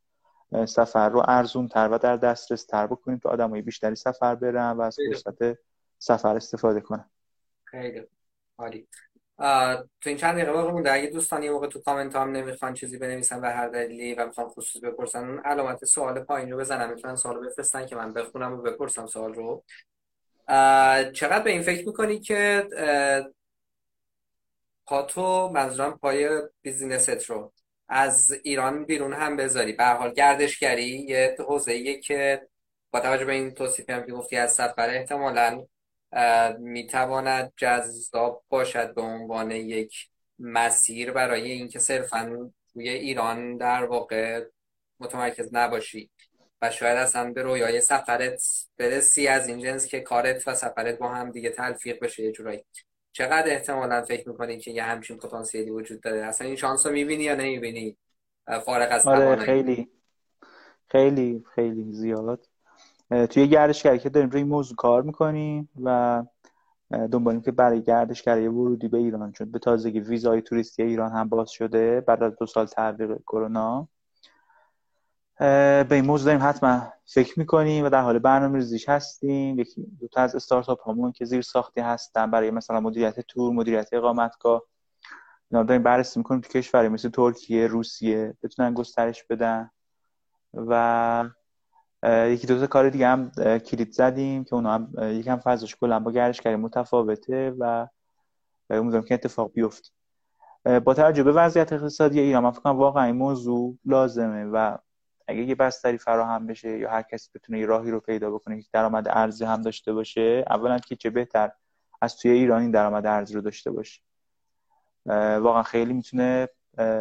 [0.67, 4.81] سفر رو ارزون تر و در دسترس تر بکنیم که آدمای بیشتری سفر برن و
[4.81, 5.59] از فرصت
[5.99, 7.11] سفر استفاده کنن.
[7.65, 8.03] خیلی.
[8.59, 8.89] عالی.
[10.01, 12.99] تو این چند دقیقه باقی مونده اگه دوستان یه موقع تو کامنت هم نمی‌خوان چیزی
[12.99, 17.17] بنویسن به هر دلیلی و می‌خوان خصوص بپرسن اون علامت سوال پایین رو بزنم می‌تونن
[17.17, 19.65] سوال بفرستن که من بخونم و بپرسم سوال رو.
[21.13, 22.69] چقدر به این فکر می‌کنی که
[24.87, 27.53] پاتو منظورم پای بیزینست رو؟
[27.95, 29.73] از ایران بیرون هم بذاری.
[29.73, 32.49] به حال گردشگری یه حوزه که
[32.91, 35.67] با توجه به این توصیفی هم که گفتی از سفر احتمالا
[36.59, 44.45] می‌تواند جذاب باشد به عنوان یک مسیر برای اینکه صرفا توی ایران در واقع
[45.01, 46.11] متمرکز نباشی.
[46.63, 48.43] و شاید اصلا به رویای سفرت
[48.79, 52.65] برسی از این جنس که کارت و سفرت با هم دیگه تلفیق بشه یه جورایی.
[53.13, 57.23] چقدر احتمالا فکر می‌کنی که یه همچین پتانسیلی وجود داره؟ اصلا این شانس رو می‌بینی
[57.23, 57.97] یا نمی‌بینی؟
[58.65, 59.89] فارغ از آره خیلی.
[60.89, 62.49] خیلی خیلی زیاد.
[63.31, 66.23] توی گردشگری که داریم روی موضوع کار می‌کنیم و
[66.91, 71.51] دنبالیم که برای گردشگری ورودی به ایران چون به تازگی ویزای توریستی ایران هم باز
[71.51, 73.89] شده بعد از دو سال تعویق کرونا.
[75.39, 79.59] به این موضوع داریم حتما فکر می‌کنیم و در حال برنامه ریزیش هستیم.
[79.59, 83.89] یکی دو تا از استارتاپ همون که زیر ساختی هستن برای مثلا مدیریت تور مدیریت
[83.93, 84.63] اقامتگاه
[85.51, 89.71] اینا داریم بررسی می‌کنیم تو کشوری مثل ترکیه روسیه بتونن گسترش بدن.
[90.55, 91.25] و
[92.05, 96.13] یکی دو تا کار دیگه هم کلید زدیم که اونا هم یکم فضاش کلا با
[96.13, 97.87] گردشگری متفاوته و
[98.71, 99.91] امیدوارم که اتفاق بیفته.
[100.85, 104.77] با توجه به وضعیت اقتصادی ایران من فکر واقعا این موضوع لازمه و
[105.29, 108.69] اگه یه بستری فراهم بشه یا هر کسی بتونه یه راهی رو پیدا بکنه که
[108.73, 111.51] درآمد ارزی هم داشته باشه اولا که چه بهتر
[112.01, 114.01] از توی ایران این درآمد ارزی رو داشته باشه.
[115.07, 116.49] واقعا خیلی می‌تونه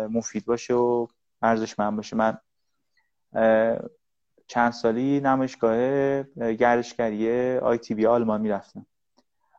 [0.10, 1.08] مفید باشه و
[1.42, 2.16] ارزشمند باشه.
[2.16, 2.38] من
[4.48, 5.78] چند سالی نمایشگاه
[6.54, 8.86] گردشگری آی تی بی آلمان می‌رفتم.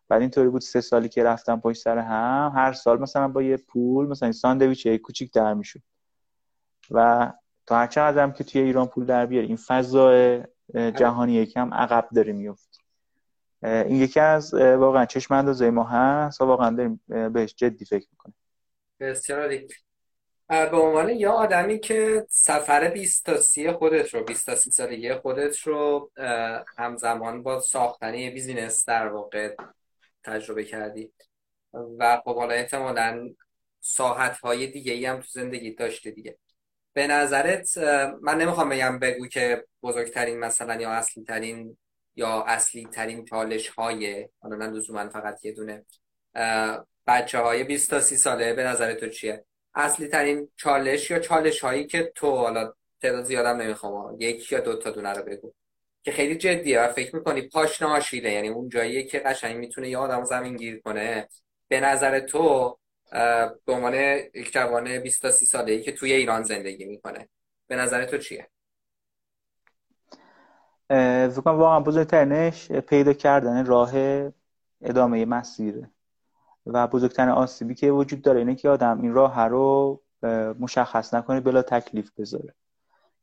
[0.08, 3.56] بعد اینطوری بود سه سالی که رفتم پشت سر هم هر سال مثلا با یه
[3.56, 5.82] پول مثلا ساندویچ کوچیک در می‌شد.
[6.90, 7.32] و
[7.72, 10.38] تا هر چقدر هم که توی ایران پول در بیاری این فضا
[10.74, 12.78] جهانی یکم عقب داره میفت
[13.62, 17.00] این یکی از واقعا چشم اندازه ما هست و واقعا داریم
[17.32, 18.34] بهش جدی فکر می‌کنیم.
[19.00, 19.48] بسیار
[20.48, 25.14] به عنوان یه آدمی که سفر 20 تا 30 خودت رو 20 تا 30 سالگی
[25.14, 26.10] خودت رو
[26.78, 29.56] همزمان با ساختن یه بیزینس در واقع
[30.24, 31.12] تجربه کردی
[31.98, 33.30] و خب حالا احتمالا
[33.80, 36.38] ساحت های دیگه ای هم تو زندگی داشته دیگه.
[36.92, 37.78] به نظرت
[38.22, 41.76] من نمی‌خوام بگم بگو که بزرگترین مثلا یا اصلی ترین
[42.16, 45.84] یا اصلی ترین چالش های حالا نه لزوما فقط یه دونه
[47.06, 51.60] بچه های 20 تا 30 ساله به نظر تو چیه؟ اصلی ترین چالش یا چالش
[51.60, 52.72] هایی که تو حالا
[53.02, 55.52] تعداد زیادم نمی‌خوام یک یا دو تا دونه رو بگو
[56.02, 59.98] که خیلی جدیه و فکر می‌کنی پاش ناشیله یعنی اون جاییه که قشنگ می‌تونه یه
[59.98, 61.28] آدم زمین گیر کنه.
[61.68, 62.78] به نظر تو
[63.64, 63.94] به عنوان
[64.34, 67.28] یک جوان 20 تا 30 ساله ای که توی ایران زندگی می‌کنه.
[67.66, 68.48] به نظر تو چیه؟
[71.28, 73.92] فکر واقعا بزرگترینش پیدا کردن راه
[74.82, 75.90] ادامه مسیره
[76.66, 80.02] و بزرگترین آسیبی که وجود داره اینه که آدم این راه رو
[80.60, 82.54] مشخص نکنه بلا تکلیف بذاره.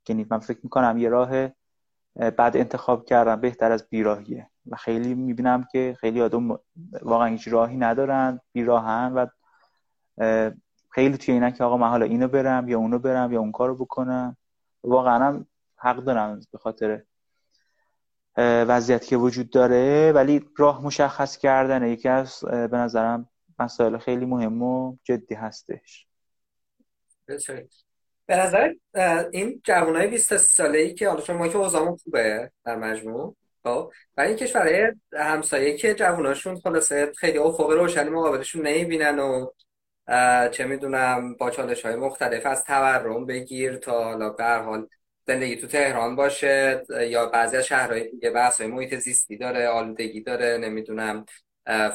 [0.09, 1.47] یعنی من فکر می‌کنم یه راه
[2.15, 4.49] بعد انتخاب کردن بهتر از بیراهیه.
[4.67, 6.59] و خیلی می‌بینم که خیلی آدم
[7.01, 9.25] واقعا هیچ راهی ندارن بیراهن و
[10.91, 13.75] خیلی توی اینه که آقا من حالا اینو برم یا اونو برم یا اون کارو
[13.75, 14.37] بکنم.
[14.83, 17.01] واقعا هم حق دارم به خاطر
[18.37, 20.11] وضعیتی که وجود داره.
[20.11, 26.07] ولی راه مشخص کردن یکی از به نظرم مسائل خیلی مهم و جدی هستش.
[28.25, 28.73] به نظر
[29.31, 34.21] این جوانای 20 ساله ای که حالا ما که اوزامون خوبه در مجموع خب و
[34.21, 39.47] این کشورهای همسایه که جواناشون خلاصه خیلی افق روشنی مقابلشون نمی‌بینن و
[40.51, 44.87] چه می‌دونم با چالش های مختلف از تورم بگیر تا حالا به حال
[45.27, 50.57] زندگی تو تهران باشه یا بعضی از شهرهای دیگه بحث محیط زیستی داره آلودگی داره
[50.57, 51.25] نمی‌دونم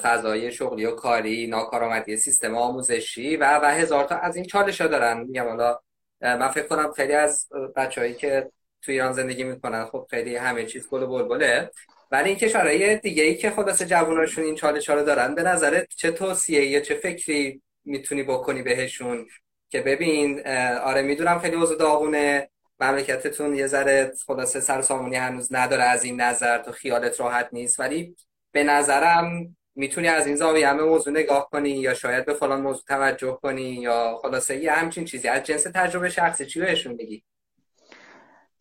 [0.03, 4.87] فضای شغلی و کاری ناکارآمدی سیستم آموزشی و و هزار تا از این چالش ها
[4.87, 5.21] دارن.
[5.21, 5.79] میگم حالا
[6.21, 8.51] من فکر کنم خیلی از بچههایی که
[8.83, 11.71] تو ایران زندگی می‌کنن خب خیلی همه چیز گل و بلبله.
[12.11, 15.87] ولی این کشورهای دیگه ای که خلاص جواناشون این چالش ها رو دارن به نظرت
[15.97, 19.27] چه توصیه یا چه فکری می‌تونی بکنی بهشون.
[19.69, 20.47] که ببین
[20.85, 22.49] آره می‌دونم خیلی اوضاع داغونه.
[22.81, 27.81] مملکتتون یه ذره خلاصه سر سامونی هنوز نداره از این نظر تو خیالت راحت نیست.
[27.81, 28.17] ولی
[28.53, 32.83] به نظرم می‌تونی از این زاویه همه موضوع نگاه کنی یا شاید به فلان موضوع
[32.89, 35.29] توجه کنی یا خلاصه یه همچین چیزی.
[35.29, 37.25] از جنس تجربه شخصی چی بهشون بگی؟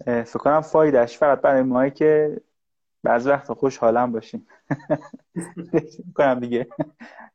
[0.05, 2.41] فکر کنم فایدهش فقط برای ماهی که
[3.03, 4.47] بعض وقت خوشحالم باشیم.
[6.15, 6.67] کنم دیگه.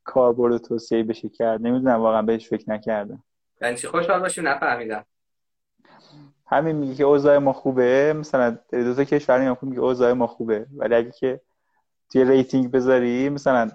[0.09, 1.63] کاربرد توصیه بشه کرد.
[1.63, 3.25] نمی‌دونم واقعا بهش فکر نکردم.
[3.63, 5.05] یعنی چی؟ خوشحال باشیم نفهمیدم.
[6.47, 8.13] همین میگه که اوضاع ما خوبه.
[8.13, 10.67] مثلا دو تا کشور میگه اوضاع ما خوبه.
[10.77, 11.41] ولی اگه که
[12.13, 13.71] توی rating بذاری مثلا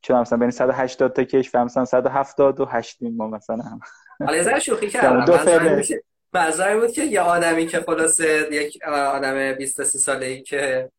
[0.00, 3.64] چون مثلا بین 180 تا کشور مثلا 178 ما مثلا
[4.20, 5.16] حالا یه شوخی کردم.
[6.32, 10.90] منظورم بود که یه آدمی که خلاصه یک آدم 20 30 ساله ای که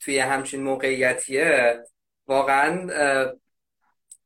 [0.00, 1.82] توی همچین موقعیتیه
[2.26, 2.86] واقعا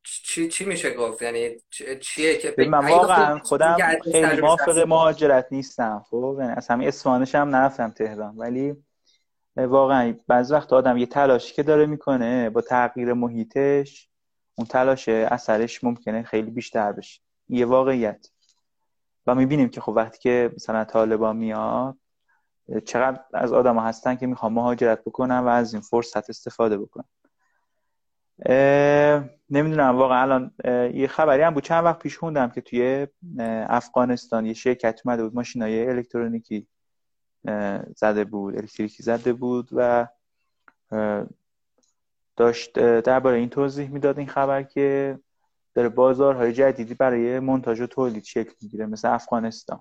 [0.07, 1.57] چی چی میشه گفت؟ یعنی
[2.01, 6.05] چیه که من واقعا خودم خیلی موافق مهاجرت نیستم.
[6.11, 8.77] خب؟ یعنی از همین اصفهانش هم نرفتم تهران ولی
[9.57, 14.09] واقعا بعض وقت آدم یه تلاشی که داره می‌کنه با تغییر محیطش
[14.55, 17.21] اون تلاش اثرش ممکنه خیلی بیشتر بشه.
[17.49, 18.27] یه واقعیت.
[19.27, 21.97] و می‌بینیم که خب وقتی که مثلا طالبان میاد
[22.85, 27.09] چقدر از آدم هستن که می‌خوان مهاجرت بکنن و از این فرصت استفاده بکنن.
[29.51, 30.55] نمی‌دونم واقعا الان
[30.95, 31.63] یه خبری هم بود.
[31.63, 33.07] چند وقت پیش خوندم که توی
[33.69, 36.67] افغانستان یه شرکت اومده بود ماشینای الکترونیکی
[37.97, 40.07] زده بود الکتریکی زده بود و
[42.37, 45.19] داشت درباره این توضیح می‌داد این خبر که
[45.75, 49.81] داره بازارهای جدیدی برای منتاج و تولید شکل می‌گیره مثل افغانستان.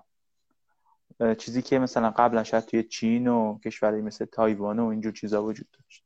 [1.38, 5.68] چیزی که مثلا قبلا شاید توی چین و کشورهای مثل تایوان و اینجور چیزا وجود
[5.72, 6.04] داشت.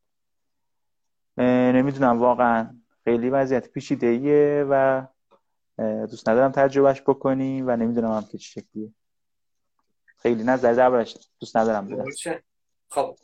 [1.76, 5.06] نمی‌دونم واقعا خیلی وضعیت پیچیده و
[6.06, 8.90] دوست ندارم تجربهش بکنیم و نمی‌دونم هم که چه شکلیه.
[10.16, 12.04] خیلی نظر دربارش دوست ندارم
[12.88, 13.16] خب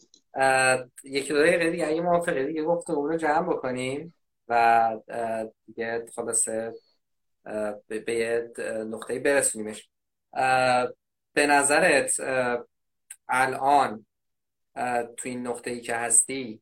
[1.04, 4.14] یکی دو دقیقه دیگه اگه موافقه دیگه گفته رو جمع بکنیم
[4.48, 4.96] و
[5.66, 6.74] دیگه خلاصه
[7.88, 8.52] به یه
[8.84, 9.90] نقطه برسونیمش.
[11.32, 12.20] به نظرت
[13.28, 14.06] الان
[15.16, 16.60] تو این نقطه ای که هستی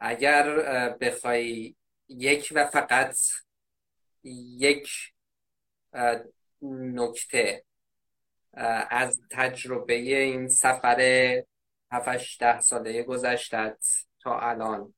[0.00, 0.58] اگر
[1.00, 1.74] بخوای
[2.10, 3.16] یک و فقط
[4.24, 4.90] یک
[6.62, 7.64] نکته.
[8.90, 11.00] از تجربه این سفر
[11.92, 13.84] 7 ده ساله گذشتت
[14.20, 14.94] تا الان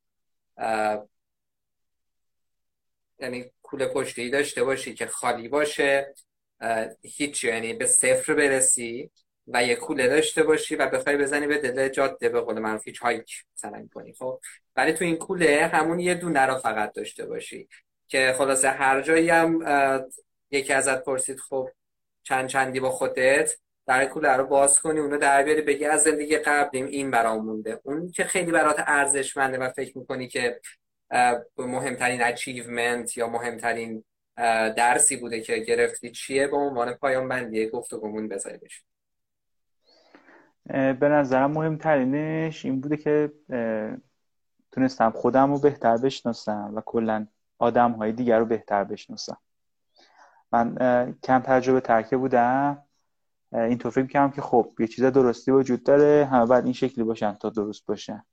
[3.19, 6.15] یعنی کوله پشتی داشته باشی که خالی باشه
[7.03, 9.11] هیچ یعنی به صفر برسی.
[9.47, 12.99] و یه کوله داشته باشی و بخوای بزنی به دل جاده به قول من هیچ
[12.99, 14.40] هایک مثلا کنی خب؟
[14.76, 17.68] ولی تو این کوله همون یه دونه رو فقط داشته باشی
[18.09, 19.61] که خلاصه هر جایی هم
[20.51, 21.68] یکی ازت پرسید خب
[22.22, 26.38] چند چندی با خودت در کوله رو باز کنی اونو در بیاری بگی از زندگی
[26.38, 27.80] قبلیم این برام مونده.
[27.84, 30.61] اون که خیلی برات ارزشمنده و فکر می‌کنی که
[31.59, 34.05] مهمترین اچیومنت یا مهمترین
[34.76, 38.82] درسی بوده که گرفتی چیه به عنوان پایان بندی گفتگومون بذاری بشه
[40.67, 43.33] به نظرم مهمترینش این بوده که
[44.73, 47.27] تونستم خودم رو بهتر بشناسم و کلا
[47.59, 49.37] آدم های دیگر رو بهتر بشناسم.
[50.53, 50.75] من
[51.23, 52.83] کم تجربه ترکه بودم.
[53.53, 57.33] این فکر می‌کنم که خب یه چیز درستی وجود داره همه بعد این شکلی باشن
[57.33, 58.25] تا درست باشن.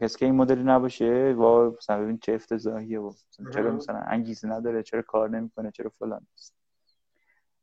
[0.00, 3.12] کسی که این مدلی نباشه و مثلا ببین چه افتضاحیه و
[3.54, 6.54] چرا مثلا انگیزه نداره چرا کار نمی‌کنه چرا فلان نیست.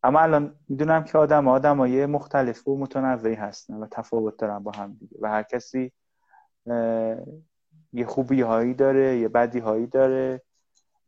[0.03, 4.93] اما الان می‌دونم که آدم های مختلف و متنوعی هستن و تفاوت دارن با هم
[4.99, 5.17] دیگه.
[5.21, 5.91] و هر کسی
[7.93, 10.41] یه خوبی هایی داره یه بدی هایی داره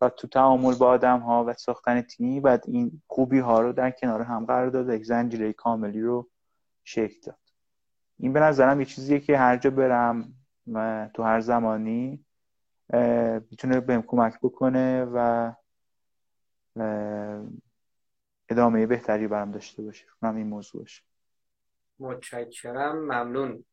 [0.01, 3.91] و تو تعامل با آدم ها و ساختن تیمی بعد این خوبی ها رو در
[3.91, 6.29] کنار هم قرار داد یک زنجیره کاملی رو
[6.83, 7.39] شکل داد.
[8.19, 10.33] این به نظرم یه چیزیه که هر جا برم
[11.13, 12.25] تو هر زمانی
[13.51, 15.51] می‌تونه بهم کمک بکنه و
[18.53, 21.03] ادامه بهتری برام داشته باشه اونم این موضوع باشه.
[21.99, 22.97] متشکرم.
[22.97, 23.65] ممنون.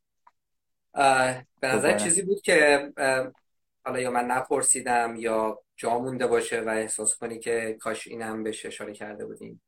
[1.61, 2.93] به نظر چیزی بود که
[3.85, 8.43] حالا یا من نپرسیدم یا جا مونده باشه و احساس کنی که کاش این هم
[8.43, 9.63] بهش اشاره کرده بودیم.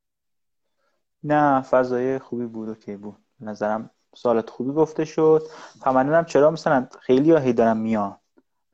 [1.24, 2.68] نه فضای خوبی بود.
[2.68, 5.42] و که بود نظرم سوالات خوبی گفته شد.
[5.82, 8.16] هم چرا مثلا خیلی هی دارم میان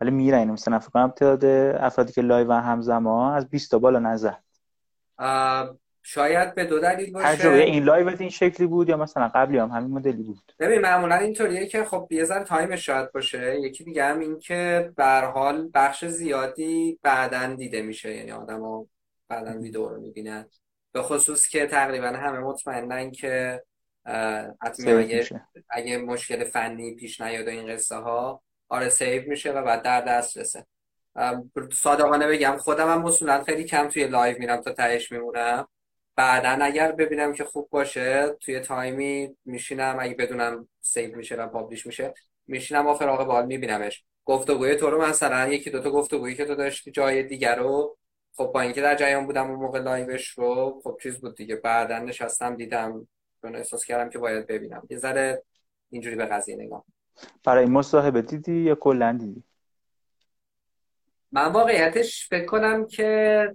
[0.01, 0.51] ولی میرن.
[0.51, 1.45] مثلا فکر کنم تعداد
[1.85, 4.43] افرادی که لایو همزمان از 20 تا بالا نزد.
[6.09, 7.29] شاید به دو دلیل باشه.
[7.29, 10.53] تجربه این live این شکلی بود یا مثلا قبلی هم همین مدلی بود.
[10.59, 13.61] ببین معمولا اینطوریه که خب یه ذره time ش شاید باشه.
[13.61, 18.15] یکی دیگه هم این که به هر حال بخش زیادی بعدن دیده میشه.
[18.15, 18.87] یعنی آدما
[19.29, 20.49] بعدن ویدیو رو می‌بینن
[20.93, 23.63] به خصوص که تقریبا همه مطمئنن که
[24.63, 25.27] حتما اگه,
[25.71, 30.67] اگه مشکل فنی پیش نیاد این قصه ها آره save میشه و بعد در دسترسه
[31.73, 35.69] صادقانه بگم خودم هم خیلی کم توی live میرم تا تهش میمونم.
[36.19, 41.87] بعدا اگر ببینم که خوب باشه توی تایمی میشینم اگه بدونم save میشه و publish
[41.87, 42.15] میشه
[42.47, 44.05] میشینم آخر آقا بال میبینمش.
[44.25, 47.97] گفتگوی تو رو مثلا یکی دوتا گفتگویی که تو داشتی جای دیگر رو
[48.37, 51.57] خب با اینکه در جریان بودم اون موقع live ش رو خب چیز بود دیگه.
[51.57, 53.09] بعدا نشستم دیدم
[53.41, 54.83] چون احساس کردم که باید ببینم.
[54.91, 55.43] یه ذره
[55.91, 56.85] اینجوری به قضیه نگاه.
[57.45, 59.45] برای مصاحبه دیدی یا کلا دیدی؟
[61.33, 63.55] من واقعیتش فکر کنم که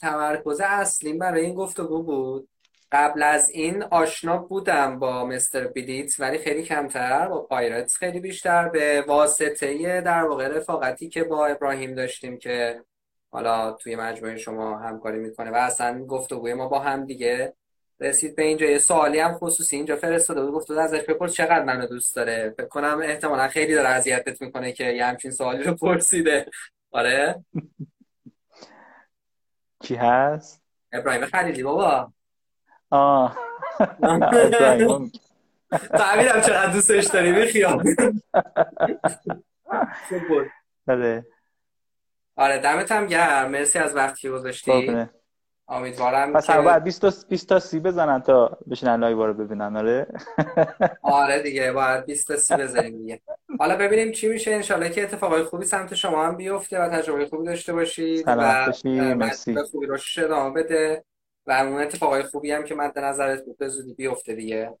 [0.00, 2.48] تمرکز اصلیم برای این گفتگو بود.
[2.92, 8.68] قبل از این آشنا بودم با مستر بیلیت ولی خیلی کمتر با پایرتس خیلی بیشتر
[8.68, 12.82] به واسطه در واقع رفاقتی که با ابراهیم داشتیم که
[13.30, 17.54] حالا توی مجموعه شما همکاری می‌کنه و اصلا گفتگوی ما با هم دیگه
[18.00, 18.66] رسید به اینجا.
[18.66, 22.68] یه سوالی هم خصوصی اینجا فرستاده بود گفت ازش بپرس چقدر منو دوست داره؟ فکر
[22.68, 26.46] کنم احتمالا خیلی داره اذیتت می‌کنه که یه همچین سوالی رو پرسیده.
[26.98, 27.44] آره.
[29.80, 32.12] کی هست؟ ابراهیم خلیلی بابا.
[32.90, 33.38] آه.
[35.70, 37.94] فهمیدم چقدر دوستش داری بیخیال
[40.86, 41.26] بله
[42.36, 42.58] آره.
[42.58, 43.50] دمت هم گرم.
[43.50, 45.06] مرسی از وقتی که گذاشتی.
[45.68, 49.76] امیدوارم پس هر باید 20 تا 20 تا سی بزنن تا بشینن live رو ببینن
[49.76, 50.06] آره؟
[51.02, 53.20] آره دیگه باید 20 تا سی بزنیم دیگه.
[53.58, 57.46] حالا ببینیم چی میشه انشالله که اتفاقای خوبی سمت شما هم بیفته و تجربه خوبی
[57.46, 58.36] داشته باشید و
[59.14, 59.56] مرسی.
[59.70, 61.04] خوبی رو ادامه بده
[61.46, 64.78] و اون اتفاقای خوبی هم که مد نظرت بود زودی بیفته دیگه.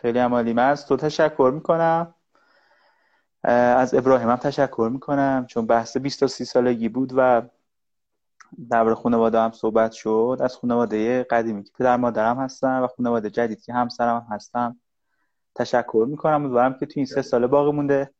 [0.00, 2.14] خیلی عمالی من از تو تشکر می‌کنم.
[3.76, 7.42] از ابراهیم هم تشکر می‌کنم چون بحث 20 تا 30 سالگی بود و
[8.70, 10.38] در خانواده هم صحبت شد.
[10.40, 14.80] از خانواده قدیمی که پدر مادرم هستن و خانواده جدید که همسرم هم هستم
[15.54, 16.34] تشکر می‌کنم.
[16.34, 18.10] امیدوارم که تو این سه ساله باقی مونده.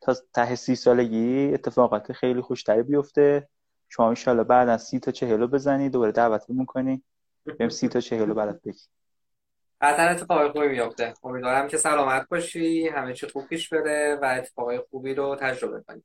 [0.00, 3.48] تا ته سی سالگی اتفاقات خیلی خوشتری بیفته.
[3.88, 5.88] شما انشالله بعد از سی تا چهلو بزنی.
[5.88, 7.02] دوباره دعوتمون کنی.
[7.46, 8.80] بریم سی تا چهلو برات بگی.
[9.80, 12.88] قطعا اتفاقای خوبی میفته امیدوارم که سلامت باشی.
[12.88, 16.04] همه چی خوب پیش بره و اتفاقای خوبی رو تجربه کنید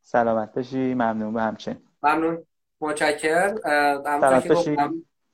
[0.00, 0.94] سلامت باشی.
[0.94, 1.82] ممنون به همچنین.
[2.02, 2.46] ممنون.
[2.80, 3.54] متشکر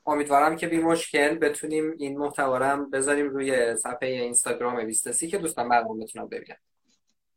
[0.07, 5.66] امیدوارم که بی مشکل بتونیم این محتوا رو بذاریم روی صفحه اینستاگرام بیستسی که دوستان
[5.66, 6.57] مردم بتونن ببینن.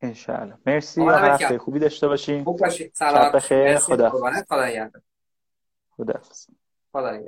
[0.01, 0.58] انشاءالله.
[0.66, 1.01] مرسی.
[1.01, 2.43] و هفته خوبی داشته باشین.
[2.43, 3.78] خوب باشید سلامت بخیر.
[3.78, 4.10] خدا.
[4.10, 5.01] خدا نگهدار.
[5.97, 6.22] خدا
[6.91, 7.20] خدا